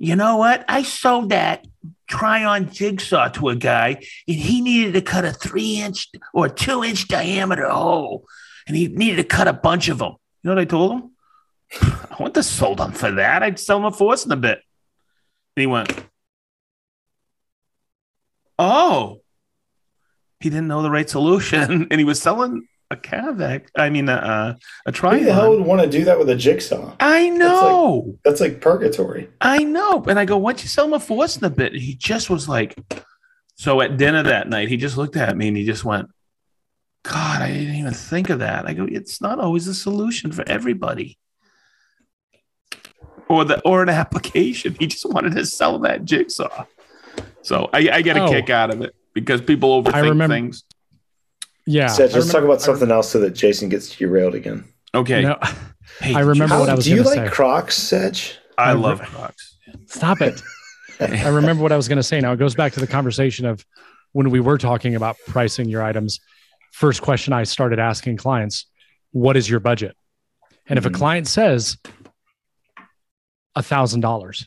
[0.00, 0.64] you know what?
[0.68, 1.66] I sold that
[2.08, 6.84] Trion jigsaw to a guy, and he needed to cut a three inch or two
[6.84, 8.24] inch diameter hole,
[8.68, 10.12] and he needed to cut a bunch of them.
[10.44, 11.10] You know what I told him?
[11.82, 13.42] I wouldn't have sold them for that.
[13.42, 14.58] I'd sell them a Forstner bit.
[15.56, 15.92] And he went,
[18.58, 19.20] Oh,
[20.40, 23.68] he didn't know the right solution, and he was selling a Carvex.
[23.76, 24.56] I mean, a,
[24.86, 26.94] a Who the hell would want to do that with a jigsaw?
[27.00, 28.18] I know.
[28.24, 29.28] That's like purgatory.
[29.40, 30.02] I know.
[30.08, 31.72] And I go, why don't you sell him a Forstner bit?
[31.74, 32.76] And he just was like,
[33.56, 36.08] so at dinner that night, he just looked at me and he just went,
[37.02, 38.66] God, I didn't even think of that.
[38.66, 41.18] I go, it's not always a solution for everybody.
[43.28, 44.76] Or the or an application.
[44.78, 46.64] He just wanted to sell that jigsaw.
[47.42, 48.28] So I, I get a Oh.
[48.30, 50.64] kick out of it because people overthink remember- things.
[51.66, 51.88] Yeah.
[51.88, 54.64] Seth, I let's talk about something else so that Jason gets derailed again.
[54.94, 55.22] Okay.
[55.22, 55.36] No,
[56.00, 57.34] Hey, I remember How- what I was do you gonna like say.
[57.34, 58.38] Crocs, Sedge?
[58.56, 59.56] I I love re- Crocs.
[59.86, 60.40] stop it.
[61.00, 62.20] I remember what I was going to say.
[62.20, 63.64] Now it goes back to the conversation of
[64.12, 66.18] when we were talking about pricing your items.
[66.72, 68.66] First question I started asking clients,
[69.12, 69.96] what is your budget?
[70.66, 70.94] And if a Mhm.
[70.94, 71.76] client says
[73.54, 74.46] a thousand dollars,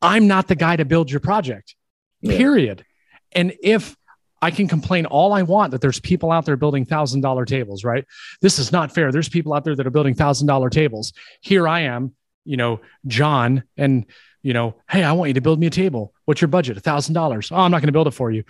[0.00, 1.74] I'm not the guy to build your project,
[2.20, 2.36] Yeah.
[2.36, 2.84] period.
[3.32, 3.96] And if
[4.40, 7.84] I can complain all I want that there's people out there building thousand dollar tables,
[7.84, 8.04] right?
[8.40, 9.12] This is not fair.
[9.12, 11.12] There's people out there that are building thousand dollar tables.
[11.40, 12.14] Here I am,
[12.44, 14.04] you know, John, and
[14.42, 16.12] you know, hey, I want you to build me a table.
[16.24, 16.76] What's your budget?
[16.76, 17.52] A thousand dollars.
[17.52, 18.42] Oh, I'm not going to build it for you.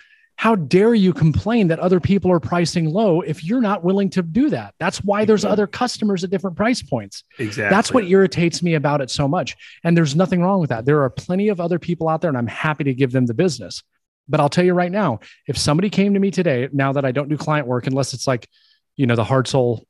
[0.43, 4.22] How dare you complain that other people are pricing low if you're not willing to
[4.22, 4.74] do that?
[4.80, 5.53] That's why there's Exactly.
[5.53, 7.22] other customers at different price points.
[7.38, 7.72] Exactly.
[7.72, 9.57] That's what irritates me about it so much.
[9.84, 10.84] And there's nothing wrong with that.
[10.84, 13.34] There are plenty of other people out there, and I'm happy to give them the
[13.34, 13.84] business.
[14.28, 17.12] But I'll tell you right now, if somebody came to me today, now that I
[17.12, 18.49] don't do client work, unless it's like,
[18.97, 19.86] you know, the hard soul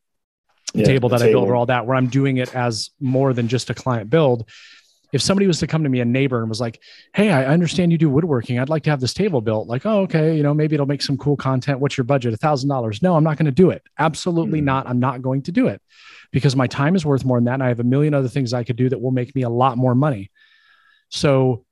[0.74, 3.48] Yeah, table that I build or all that, where I'm doing it as more than
[3.48, 4.50] just a client build.
[5.12, 6.80] If somebody was to come to me, a neighbor, and was like,
[7.14, 8.58] Hey, I understand you do woodworking.
[8.58, 9.68] I'd like to have this table built.
[9.68, 11.80] Like, oh, okay, you know, maybe it'll make some cool content.
[11.80, 12.32] What's your budget?
[12.32, 13.02] A thousand dollars.
[13.02, 13.82] No, I'm not going to do it.
[13.98, 14.64] Absolutely Mhm.
[14.64, 14.88] not.
[14.88, 15.82] I'm not going to do it
[16.32, 17.54] because my time is worth more than that.
[17.54, 19.50] And I have a million other things I could do that will make me a
[19.50, 20.30] lot more money.
[21.10, 21.64] So,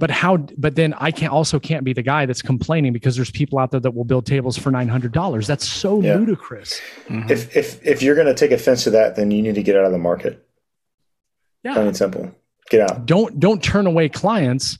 [0.00, 3.30] but how, but then I can't also can't be the guy that's complaining because there's
[3.30, 5.46] people out there that will build tables for $900.
[5.46, 6.16] That's so Yeah.
[6.16, 6.80] ludicrous.
[7.06, 7.30] Mhm.
[7.30, 9.76] If if if you're going to take offense to that, then you need to get
[9.76, 10.44] out of the market.
[11.62, 11.74] Yeah.
[11.74, 12.34] Plain and simple.
[12.70, 13.04] Get out.
[13.06, 14.78] don't don't turn away clients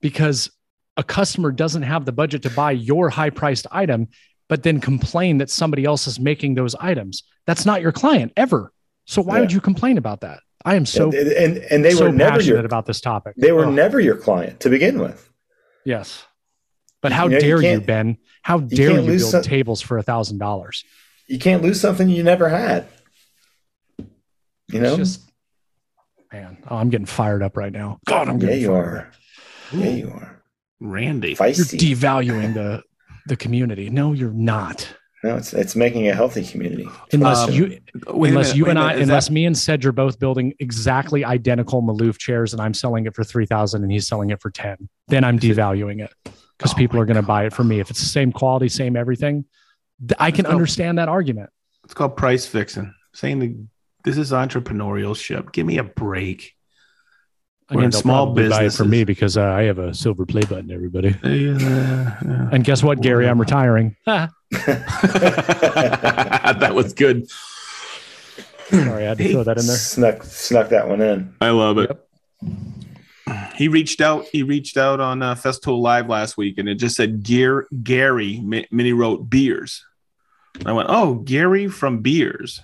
[0.00, 0.50] because
[0.96, 4.08] a customer doesn't have the budget to buy your high priced item
[4.48, 8.72] but then complain that somebody else is making those items that's not your client ever
[9.06, 9.40] so why Yeah.
[9.42, 12.32] would you complain about that i am so and, and and they so were never
[12.38, 15.30] passionate your about this topic they were Oh, never your client to begin with.
[15.84, 16.24] yes
[17.02, 19.80] but how You know, dare you, can't- ben how dare can't you build some- tables
[19.80, 20.84] for a thousand dollars
[21.28, 22.86] You can't lose something you never had.
[24.72, 24.88] You know?
[24.94, 25.31] it's just
[26.32, 28.98] man oh, i'm getting fired up right now god i'm yeah, getting you fired are.
[28.98, 29.06] up.
[29.72, 30.42] Yeah, you are.
[30.80, 31.28] Randy.
[31.28, 32.82] you're devaluing the
[33.26, 36.88] the community no you're not no, it's it's making a healthy community.
[37.12, 37.78] unless Um, you
[38.08, 40.52] unless minute, you and I, minute, is unless that- me and Sedge are both building
[40.58, 44.42] exactly identical Maloof chairs, and I'm selling it for three thousand, and he's selling it
[44.42, 46.12] for ten, then I'm devaluing it
[46.58, 47.78] because Oh people are going to buy it from me.
[47.78, 49.44] If it's the same quality, same everything,
[50.18, 50.56] I can Let's go.
[50.56, 51.50] understand that argument.
[51.84, 52.92] It's called price fixing.
[53.14, 53.54] Saying the,
[54.04, 55.52] this is entrepreneurship.
[55.52, 56.54] Give me a break.
[57.68, 60.26] I We're mean, small probably buy it for me because uh, I have a silver
[60.26, 60.70] play button.
[60.70, 62.48] Everybody, Yeah, yeah.
[62.52, 63.28] and guess what, Gary?
[63.28, 63.96] I'm retiring.
[66.62, 67.28] That was good.
[68.68, 69.76] sorry, I had to throw that in there.
[69.76, 71.34] Snuck snuck that one in.
[71.40, 71.90] I love it.
[73.54, 74.26] He reached out.
[74.26, 78.40] He reached out on uh, Festool Live last week, and it just said Gear Gary.
[78.40, 79.84] Mi- Minnie wrote beers.
[80.58, 82.60] And I went, oh, Gary from beers.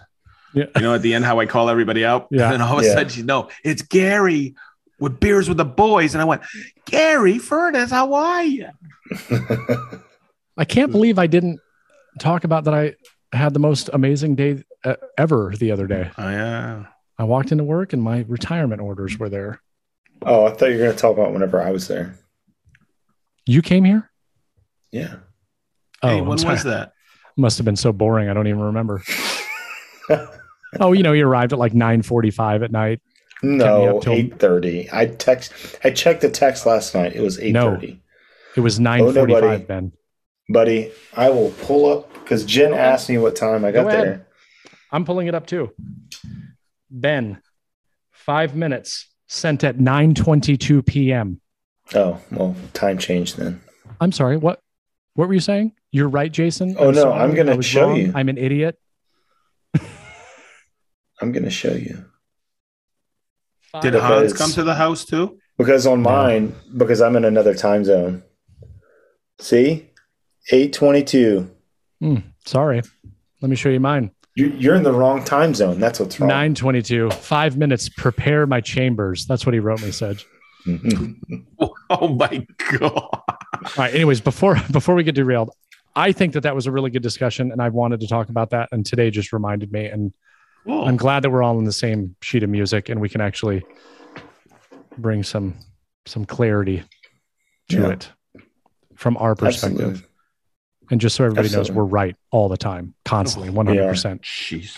[0.55, 0.65] Yeah.
[0.77, 2.29] You know, at the end, how I call everybody out.
[2.31, 2.53] Yeah.
[2.53, 2.95] And all of a Yeah.
[2.95, 4.55] sudden, she no, it's Gary
[4.99, 6.15] with beers with the boys.
[6.15, 6.43] And I went,
[6.87, 8.69] Gary Furnace, how are you?
[10.57, 11.61] I can't believe I didn't
[12.19, 12.75] talk about that.
[12.75, 12.95] I
[13.33, 16.11] had the most amazing day uh, ever the other day.
[16.19, 16.87] Oh yeah.
[17.19, 19.61] I walked into work and my retirement orders were there.
[20.25, 22.15] oh, I thought you were going to talk about whenever I was there.
[23.47, 24.11] You came here?
[24.93, 25.17] Yeah.
[26.03, 26.93] Oh, hey, when was that?
[27.37, 28.29] Must have been so boring.
[28.29, 29.03] I don't even remember.
[30.81, 33.01] oh, you know, he arrived at like 9:45 at night.
[33.43, 34.89] No, up till- eight thirty.
[34.93, 35.53] I text.
[35.85, 37.15] I checked the text last night.
[37.15, 38.01] It was eight thirty.
[38.57, 39.65] It was oh, no, 9:45 buddy.
[39.65, 39.93] Ben.
[40.49, 44.27] Buddy, I will pull up because Jen asked me what time I got Go there.
[44.91, 45.71] I'm pulling it up too.
[46.91, 47.43] Ben,
[48.13, 51.41] 5 minutes sent at 9:22 p.m.
[51.95, 53.61] Oh, well, time changed then.
[54.01, 54.37] I'm sorry.
[54.37, 54.61] What
[55.15, 55.73] what were you saying?
[55.91, 56.77] You're right, Jason.
[56.79, 57.21] Oh, no, sorry.
[57.21, 57.97] I'm gonna show wrong.
[57.97, 58.13] you.
[58.15, 58.79] I'm an idiot.
[61.21, 62.05] I'm going to show you
[63.81, 65.39] Did Because- Hans come to the house too?
[65.59, 68.23] because on mine, because I'm in another time zone.
[69.41, 69.91] See,
[70.53, 71.51] eight twenty-two.
[72.01, 72.17] Hmm,
[72.47, 72.81] sorry.
[73.43, 74.11] Let me show you mine.
[74.35, 75.81] You- You're in the wrong time zone.
[75.81, 76.29] That's what's wrong.
[76.29, 77.11] 922.
[77.11, 77.89] Five minutes.
[77.89, 79.27] Prepare my chambers.
[79.27, 80.25] That's what he wrote me, Sedge.
[80.67, 81.17] Mhm.
[81.91, 82.83] Oh my god.
[82.93, 83.23] All
[83.79, 83.95] right.
[83.95, 85.51] Anyways, before before we get derailed,
[85.97, 88.51] I think that that was a really good discussion, and I wanted to talk about
[88.51, 88.69] that.
[88.73, 90.13] And today just reminded me, and
[90.69, 90.85] Cool.
[90.85, 93.65] I'm glad that we're all in the same sheet of music, and we can actually
[94.99, 95.55] bring some
[96.05, 96.83] some clarity
[97.71, 97.89] to Yeah.
[97.93, 98.11] it
[98.95, 99.81] from our perspective.
[99.81, 100.05] Absolutely.
[100.91, 104.21] And just so everybody knows, we're right all the time, constantly, Oh, one hundred percent.
[104.23, 104.77] Jeez.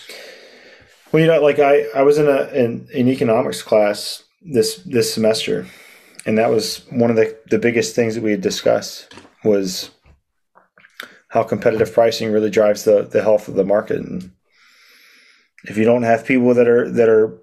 [1.11, 5.13] Well, you know, like I, I was in a in, in economics class this this
[5.13, 5.67] semester,
[6.25, 9.13] and that was one of the the biggest things that we had discussed
[9.43, 9.91] was
[11.27, 13.97] how competitive pricing really drives the the health of the market.
[13.99, 14.31] And
[15.65, 17.37] if you don't have people that are that are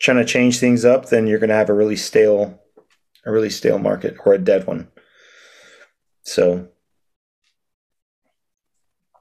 [0.00, 2.60] trying to change things up, then you're going to have a really stale
[3.26, 4.88] a really stale market or a dead one.
[6.22, 6.68] So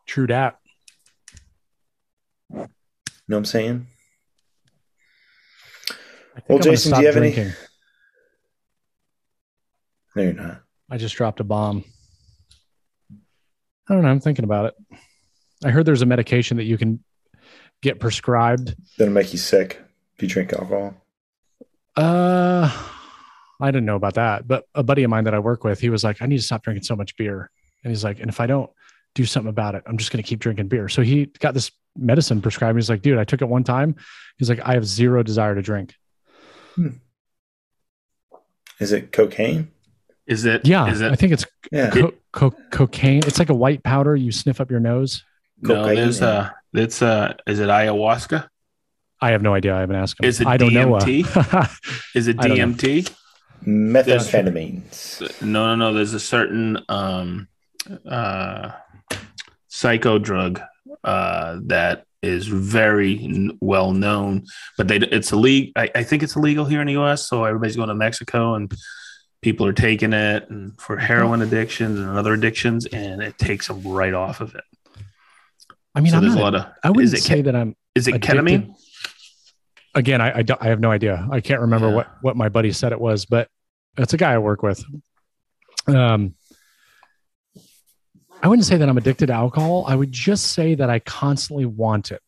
[0.06, 0.28] True
[3.26, 3.88] you know what I'm saying?
[6.48, 7.54] Well, I'm Jason, do you have any-
[10.16, 10.62] No, you're not.
[10.90, 11.86] I just dropped a bomb.
[13.90, 14.10] I don't know.
[14.10, 14.98] I'm thinking about it.
[15.64, 17.04] I heard there's a medication that you can
[17.84, 18.76] get prescribed.
[18.98, 19.80] That'll make you sick
[20.16, 20.96] if you drink alcohol.
[21.96, 22.72] Uh,
[23.62, 25.90] I didn't know about that, but a buddy of mine that I work with, he
[25.90, 27.52] was like, I need to stop drinking so much beer.
[27.84, 28.72] And he's like, and if I don't
[29.14, 30.90] do something about it, I'm just going to keep drinking beer.
[30.90, 32.78] So he got this medicine prescribed.
[32.78, 33.96] He's like, dude, I took it one time.
[34.38, 35.94] He's like, I have zero desire to drink.
[38.80, 39.70] Is it cocaine?
[40.26, 40.66] Is it?
[40.66, 40.90] Yeah.
[40.90, 41.92] Is it, I think it's Yeah.
[41.92, 43.22] co- co- cocaine.
[43.28, 45.24] It's like a white powder you sniff up your nose.
[45.62, 46.52] No, cocaine, there's yeah.
[46.74, 48.48] It's uh is it ayahuasca?
[49.22, 49.76] I have no idea.
[49.76, 50.26] I haven't asked him.
[50.28, 50.92] Is it I don't know.
[50.94, 51.54] DMT?
[51.54, 51.68] uh,
[52.16, 52.66] Is it I don't know.
[52.68, 53.10] DMT?
[53.66, 55.42] Methamphetamines.
[55.42, 55.94] No, no, no.
[55.94, 57.48] There's a certain um
[58.10, 58.72] uh
[59.68, 60.62] psycho drug
[61.04, 64.46] uh that is very n- well known,
[64.78, 65.72] but they it's illegal.
[65.76, 67.28] I, I think it's illegal here in the U.S.
[67.28, 68.74] So everybody's going to Mexico and
[69.42, 73.86] people are taking it and for heroin addictions and other addictions, and it takes them
[73.86, 74.64] right off of it.
[75.96, 76.66] I mean, so I'm there's not, a lot of.
[76.84, 78.38] I wouldn't is it say ke- that I'm is it addicted.
[78.46, 78.76] ketamine?
[79.96, 81.28] again, I I, don't, I have no idea.
[81.32, 81.96] I can't remember Yeah.
[81.96, 83.48] what what my buddy said it was, but
[83.98, 84.84] it's a guy I work with.
[85.88, 86.36] Um,
[88.42, 89.86] I wouldn't say that I'm addicted to alcohol.
[89.88, 92.22] I would just say that I constantly want it.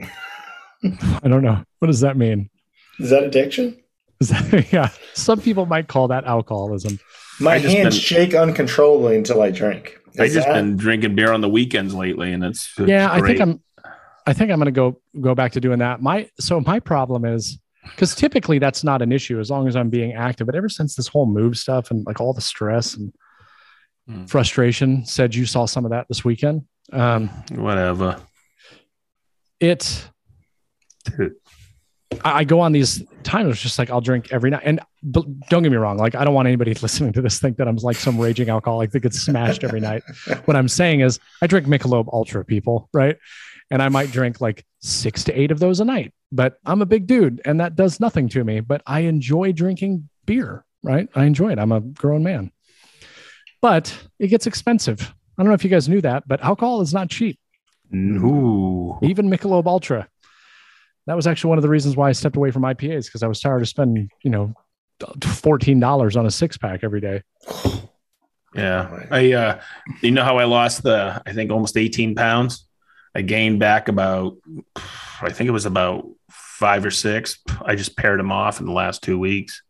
[0.02, 1.64] I don't know.
[1.78, 2.50] What does that mean?
[3.00, 3.82] Is that addiction?
[4.20, 7.00] Is that, yeah, some people might call that alcoholism.
[7.40, 9.98] My hands been- shake uncontrollably until I drink.
[10.18, 13.10] I Is just that- been drinking beer on the weekends lately, and it's, it's yeah,
[13.12, 13.62] I think I'm.
[14.28, 16.02] I think I'm going to go go back to doing that.
[16.02, 19.88] My so my problem is because typically that's not an issue as long as I'm
[19.90, 20.46] being active.
[20.46, 23.12] But ever since this whole move stuff and like all the stress and
[24.08, 24.24] Hmm.
[24.26, 26.62] frustration, said you saw some of that this weekend.
[26.92, 28.20] Um, whatever.
[29.60, 30.08] it
[31.04, 31.34] Dude.
[32.24, 34.62] I I go on these times it's just like I'll drink every night.
[34.64, 37.56] And but don't get me wrong, like I don't want anybody listening to this think
[37.58, 40.02] that I'm like some raging alcoholic that gets smashed every night.
[40.44, 43.16] What I'm saying is I drink Michelob Ultra, people, right?
[43.70, 46.12] And I might drink like six to eight of those a night.
[46.30, 48.60] But I'm a big dude, and that does nothing to me.
[48.60, 51.08] But I enjoy drinking beer, right?
[51.14, 51.58] I enjoy it.
[51.58, 52.52] I'm a grown man.
[53.60, 55.00] But it gets expensive.
[55.36, 57.38] I don't know if you guys knew that, but alcohol is not cheap.
[57.94, 58.98] Ooh.
[59.02, 60.08] Even Michelob Ultra.
[61.06, 63.28] That was actually one of the reasons why I stepped away from IPAs because I
[63.28, 64.54] was tired of spending, you know,
[65.22, 67.22] fourteen dollars on a six pack every day.
[68.54, 69.06] Yeah.
[69.10, 69.60] I uh
[70.02, 72.66] you know how I lost the I think almost 18 pounds?
[73.14, 74.38] I gained back about
[75.20, 77.38] I think it was about five or six.
[77.62, 79.62] I just paired them off in the last two weeks.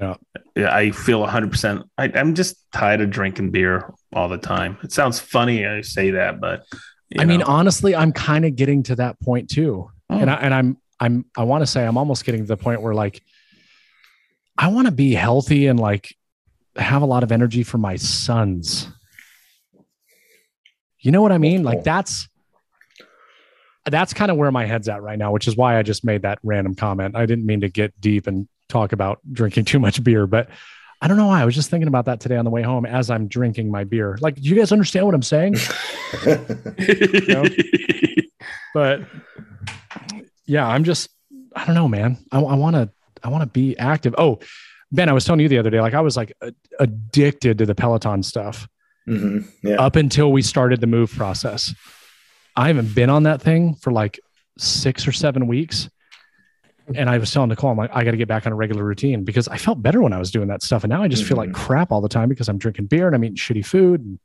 [0.00, 0.16] Yeah.
[0.56, 1.84] Yeah, I feel 100%.
[1.98, 4.78] I, I'm just tired of drinking beer all the time.
[4.82, 6.64] It sounds funny I say that, but
[7.18, 9.90] I mean, honestly, I'm kind of getting to that point too.
[10.10, 10.18] Oh.
[10.18, 12.82] And I, and I'm I'm I want to say I'm almost getting to the point
[12.82, 13.22] where like
[14.56, 16.14] I want to be healthy and like
[16.76, 18.88] have a lot of energy for my sons.
[21.00, 21.62] You know what I mean?
[21.62, 22.28] Like that's
[23.86, 26.22] that's kind of where my head's at right now, which is why I just made
[26.22, 27.16] that random comment.
[27.16, 30.48] I didn't mean to get deep and talk about drinking too much beer, but
[31.00, 31.42] I don't know why.
[31.42, 33.84] I was just thinking about that today on the way home as I'm drinking my
[33.84, 34.16] beer.
[34.20, 35.56] Like, do you guys understand what I'm saying?
[37.28, 37.44] know?
[38.72, 39.00] but
[40.46, 41.08] yeah, I'm just,
[41.54, 42.18] I don't know, man.
[42.32, 42.90] I want to,
[43.22, 44.14] I want to be active.
[44.18, 44.38] Oh,
[44.92, 47.66] Ben, I was telling you the other day, like I was like a- addicted to
[47.66, 48.68] the Peloton stuff
[49.06, 49.74] hmm Yeah.
[49.76, 51.74] up until we started the move process.
[52.56, 54.18] I haven't been on that thing for like
[54.58, 55.90] six or seven weeks.
[56.94, 58.84] And I was telling Nicole, I'm like, I got to get back on a regular
[58.84, 60.84] routine because I felt better when I was doing that stuff.
[60.84, 61.64] And now I just feel like mm-hmm.
[61.64, 64.18] crap all the time because I'm drinking beer and I'm eating shitty food and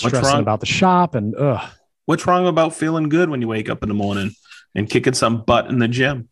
[0.00, 0.42] What's stressing wrong?
[0.42, 1.14] about the shop.
[1.14, 1.68] And ugh,
[2.06, 4.32] What's wrong about feeling good when you wake up in the morning
[4.74, 6.28] and kicking some butt in the gym?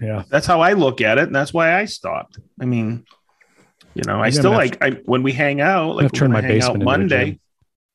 [0.00, 0.24] yeah.
[0.28, 2.38] That's how I look at it, and that's why I stopped.
[2.60, 3.04] I mean,
[3.94, 6.12] you know, I Maybe I'm still gonna like I when we hang out, like have
[6.12, 7.40] to turn my we hang basement out Monday.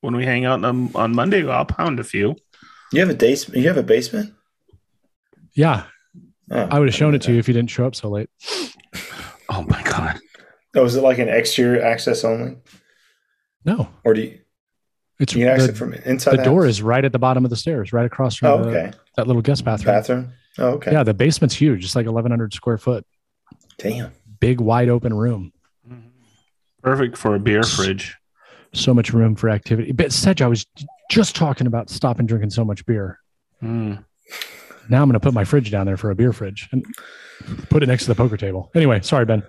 [0.01, 2.36] When we hang out on, on Monday, I'll pound a few.
[2.93, 3.59] You have a basement.
[3.61, 4.34] You have a basement.
[5.53, 5.84] Yeah.
[6.51, 8.29] Oh, I would have shown it to you if you didn't show up so late.
[9.51, 10.19] Oh my god!
[10.75, 12.57] Oh, is it like an exterior access only,
[13.65, 14.39] No, or do you,
[15.19, 16.37] it's you can access it from inside?
[16.37, 18.69] the door is right at the bottom of the stairs, right across from Oh, the-
[18.69, 18.91] okay.
[19.17, 19.95] that little guest bathroom.
[19.95, 20.31] Bathroom.
[20.59, 20.91] Oh, okay.
[20.91, 21.83] Yeah, the basement's huge.
[21.83, 23.07] It's like 1,100 square foot,
[23.79, 24.11] Damn.
[24.39, 25.51] big, wide open room.
[26.83, 28.15] Perfect for a beer fridge.
[28.73, 29.91] So much room for activity.
[29.93, 30.67] But Sedge, I was
[31.09, 33.17] just talking about stopping drinking so much beer.
[33.63, 34.05] Mm.
[34.89, 36.85] Now I'm going to put my fridge down there for a beer fridge and
[37.69, 38.71] put it next to the poker table.
[38.75, 39.43] Anyway, sorry, Ben.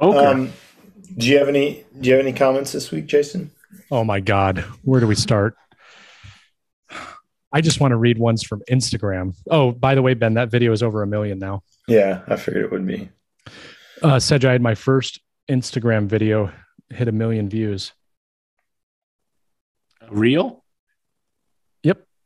[0.00, 0.18] Okay.
[0.18, 0.52] Um,
[1.16, 1.84] do you have any?
[2.00, 3.50] Do you have any comments this week, Jason?
[3.90, 4.58] Oh my God.
[4.82, 5.56] Where do we start?
[7.52, 9.34] I just want to read ones from Instagram.
[9.50, 11.62] Oh, by the way, Ben, that video is over a million now.
[11.86, 13.10] Yeah, I figured it would be.
[14.00, 15.20] Uh, Sedge, I had my first
[15.50, 16.50] Instagram video
[16.88, 17.92] hit a million views.
[20.10, 20.62] Real?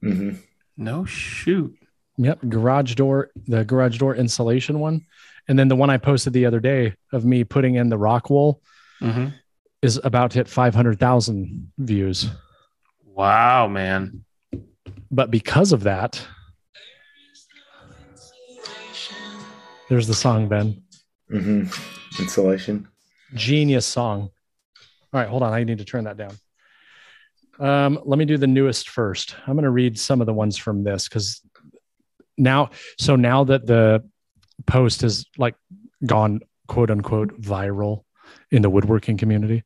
[0.03, 0.33] hmm
[0.77, 1.75] No shoot.
[2.19, 5.03] Yep, garage door, the garage door insulation one,
[5.49, 8.31] and then the one I posted the other day of me putting in the rock
[8.31, 8.63] wool
[9.01, 9.29] hmm
[9.83, 12.29] is about to hit five hundred thousand views.
[13.05, 14.25] Wow, man.
[15.11, 16.21] But because of that,
[19.89, 20.83] there's the song, Ben.
[21.29, 21.65] hmm
[22.19, 22.89] Insulation.
[23.35, 24.31] Genius song.
[25.13, 25.53] All right, hold on.
[25.53, 26.35] I need to turn that down.
[27.59, 29.37] Um, let me do the newest first.
[29.47, 31.41] I'm going to read some of the ones from this because
[32.37, 34.09] now, so now that the
[34.67, 35.55] post has like
[36.05, 38.05] gone quote unquote viral
[38.51, 39.65] in the woodworking community.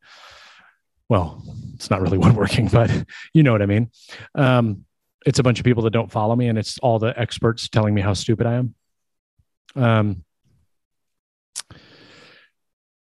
[1.08, 1.42] Well,
[1.74, 2.90] it's not really woodworking, but
[3.34, 3.90] you know what I mean.
[4.34, 4.84] Um,
[5.26, 7.94] it's a bunch of people that don't follow me, and it's all the experts telling
[7.94, 8.74] me how stupid I am.
[9.76, 10.24] Um,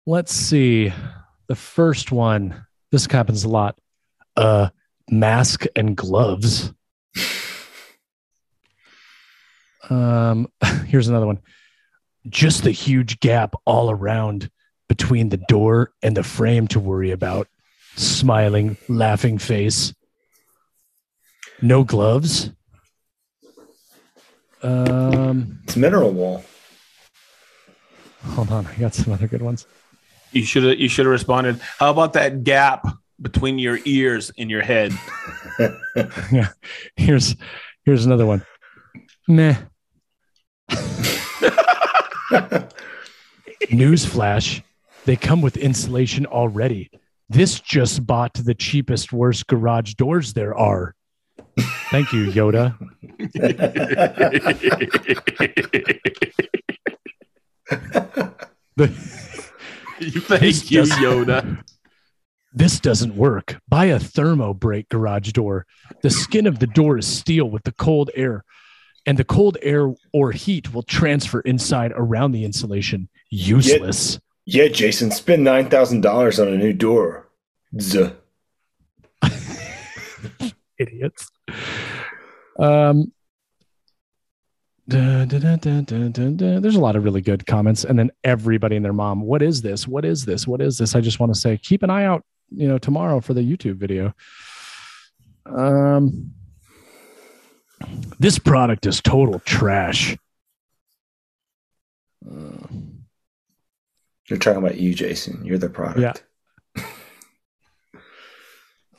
[0.07, 0.93] let's see.
[1.47, 3.78] The first one, this happens a lot.
[4.36, 4.70] Uh,
[5.11, 6.73] mask and gloves.
[9.90, 10.48] Um,
[10.86, 11.39] here's another one.
[12.28, 14.51] Just the huge gap all around
[14.89, 17.48] between the door and the frame to worry about.
[17.97, 19.94] Smiling, laughing face.
[21.60, 22.51] No gloves.
[24.62, 26.44] Um, It's mineral wool.
[28.24, 29.66] hold on, I got some other good ones.
[30.32, 31.60] You should have you should have responded.
[31.78, 32.85] How about that gap
[33.20, 34.93] between your ears and your head?
[36.32, 36.48] yeah.
[36.97, 37.35] Here's
[37.85, 38.44] here's another one.
[39.27, 39.56] Meh.
[43.71, 44.63] Newsflash.
[45.05, 46.91] They come with insulation already.
[47.29, 50.95] This just bought the cheapest, worst garage doors there are.
[51.91, 52.75] Thank you, Yoda.
[58.77, 58.87] The-
[60.01, 61.61] Thank you, Yoda.
[62.53, 63.59] This doesn't work.
[63.69, 65.67] Buy a thermo break garage door.
[66.03, 68.45] The skin of the door is steel with the cold air
[69.09, 73.09] and the cold air or heat will transfer inside around the insulation.
[73.30, 74.20] Useless.
[74.44, 77.26] Yeah, Jason, spend nine thousand dollars on a new door.
[77.76, 78.14] Zuh.
[80.78, 81.30] Idiots.
[82.59, 83.14] Um,
[84.86, 86.60] da, da, da.
[86.60, 89.22] There's a lot of really good comments, and then everybody and their mom.
[89.22, 89.89] What is this?
[89.89, 90.47] What is this?
[90.47, 90.94] What is this?
[90.94, 92.26] I just want to say, keep an eye out.
[92.51, 94.12] You know, tomorrow for the YouTube video.
[95.47, 96.35] Um,
[98.19, 100.17] this product is total trash.
[102.29, 102.67] Uh,
[104.29, 105.45] You're talking about you, Jason.
[105.45, 106.25] You're the product.
[106.77, 106.83] Yeah.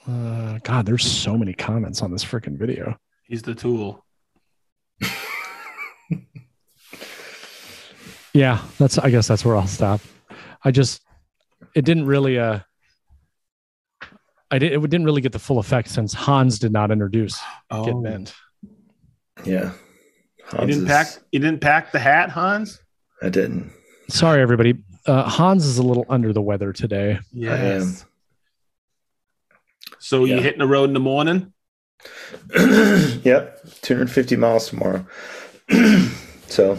[0.08, 2.98] uh, God, there's so many comments on this freaking video.
[3.24, 4.06] He's the tool.
[8.34, 8.98] Yeah, that's.
[9.00, 10.02] I guess that's where I'll stop.
[10.64, 11.02] I just,
[11.76, 12.38] it didn't really.
[12.38, 12.60] Uh,
[14.52, 14.72] I did.
[14.72, 17.40] It didn't really get the full effect since Hans did not introduce
[17.72, 18.34] Oh, Get Bent.
[19.46, 19.72] Yeah.
[20.54, 21.08] you didn't is- pack.
[21.32, 22.80] You didn't pack the hat, Hans.
[23.22, 23.72] I didn't.
[24.10, 24.76] Sorry, everybody.
[25.06, 27.20] Uh, Hans is a little under the weather today.
[27.32, 28.06] Yes.
[30.00, 30.42] So you Yeah.
[30.42, 31.54] hitting the road in the morning?
[32.56, 33.60] yep.
[33.82, 35.06] 250 miles tomorrow.
[36.48, 36.78] so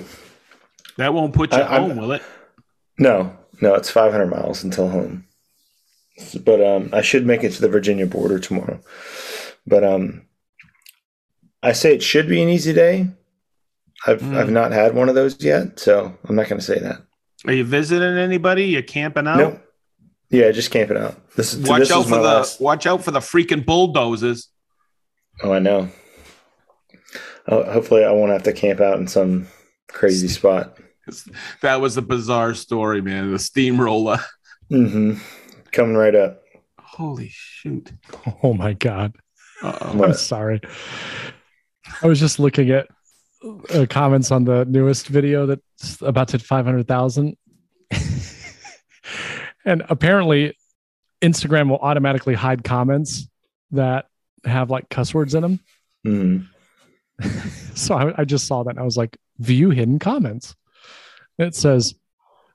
[0.96, 2.22] That won't put you I- I'm- home, will it?
[2.98, 5.24] no, no, it's 500 miles until home.
[6.42, 8.80] But um, I should make it to the Virginia border tomorrow.
[9.66, 10.22] But um,
[11.62, 13.08] I say it should be an easy day.
[14.06, 14.36] I've Mm.
[14.36, 16.98] I've not had one of those yet, so I'm not going to say that.
[17.46, 18.64] Are you visiting anybody?
[18.64, 19.36] You camping out?
[19.38, 19.60] Nope.
[20.30, 21.16] Yeah, just camping out.
[21.36, 22.60] This is Watch this out is for the last.
[22.60, 24.48] watch out for the freaking bulldozers.
[25.42, 25.88] Oh, I know.
[27.48, 29.48] Oh, hopefully, I won't have to camp out in some
[29.88, 30.78] crazy spot.
[31.62, 33.32] That was a bizarre story, man.
[33.32, 34.20] The steamroller.
[34.70, 35.14] Mm-hmm.
[35.72, 36.42] Coming right up.
[36.78, 37.90] Holy shoot!
[38.42, 39.14] Oh my god.
[39.62, 40.04] Uh-oh.
[40.04, 40.60] I'm sorry.
[42.02, 42.88] I was just looking at
[43.74, 47.36] uh, comments on the newest video that's about to hit 500,000.
[49.64, 50.56] and apparently,
[51.22, 53.28] Instagram will automatically hide comments
[53.72, 54.06] that
[54.44, 55.60] have like cuss words in them.
[56.06, 56.46] Mhm.
[57.74, 60.54] So I, I just saw that and I was like, view hidden comments.
[61.38, 61.94] It says,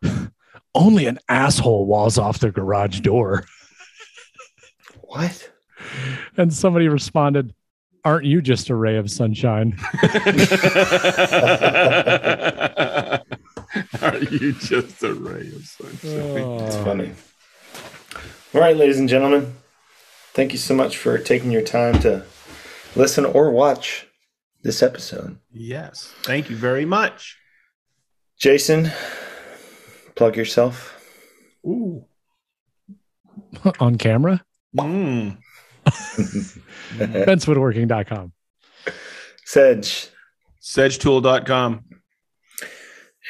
[0.75, 3.45] only an asshole walls off their garage door.
[5.01, 5.51] What?
[6.37, 7.55] And somebody responded,
[8.05, 9.77] Aren't you just a ray of sunshine?
[14.01, 16.61] Are you just a ray of sunshine?
[16.61, 17.11] It's funny.
[18.53, 19.55] All right, ladies and gentlemen,
[20.33, 22.23] thank you so much for taking your time to
[22.95, 24.05] listen or watch
[24.61, 25.39] this episode.
[25.51, 26.13] Yes.
[26.21, 27.37] Thank you very much.
[28.37, 28.91] Jason,
[30.13, 30.95] plug yourself.
[31.65, 32.05] Ooh.
[33.79, 34.45] On camera?
[34.77, 35.37] Mm.
[36.95, 38.31] BentsWoodworking.com.
[39.45, 40.09] Sedge,
[40.61, 41.83] Sedgetool.com.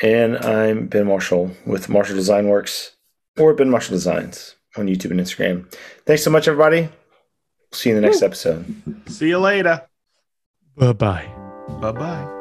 [0.01, 2.95] and I'm Ben Marshall with Marshall Design Works
[3.37, 5.69] or Ben Marshall Designs on YouTube and Instagram.
[6.05, 6.89] Thanks so much, everybody.
[7.73, 8.65] See you in the next episode.
[9.07, 9.81] See you later.
[10.77, 11.29] Bye bye.
[11.81, 12.34] Bye bye.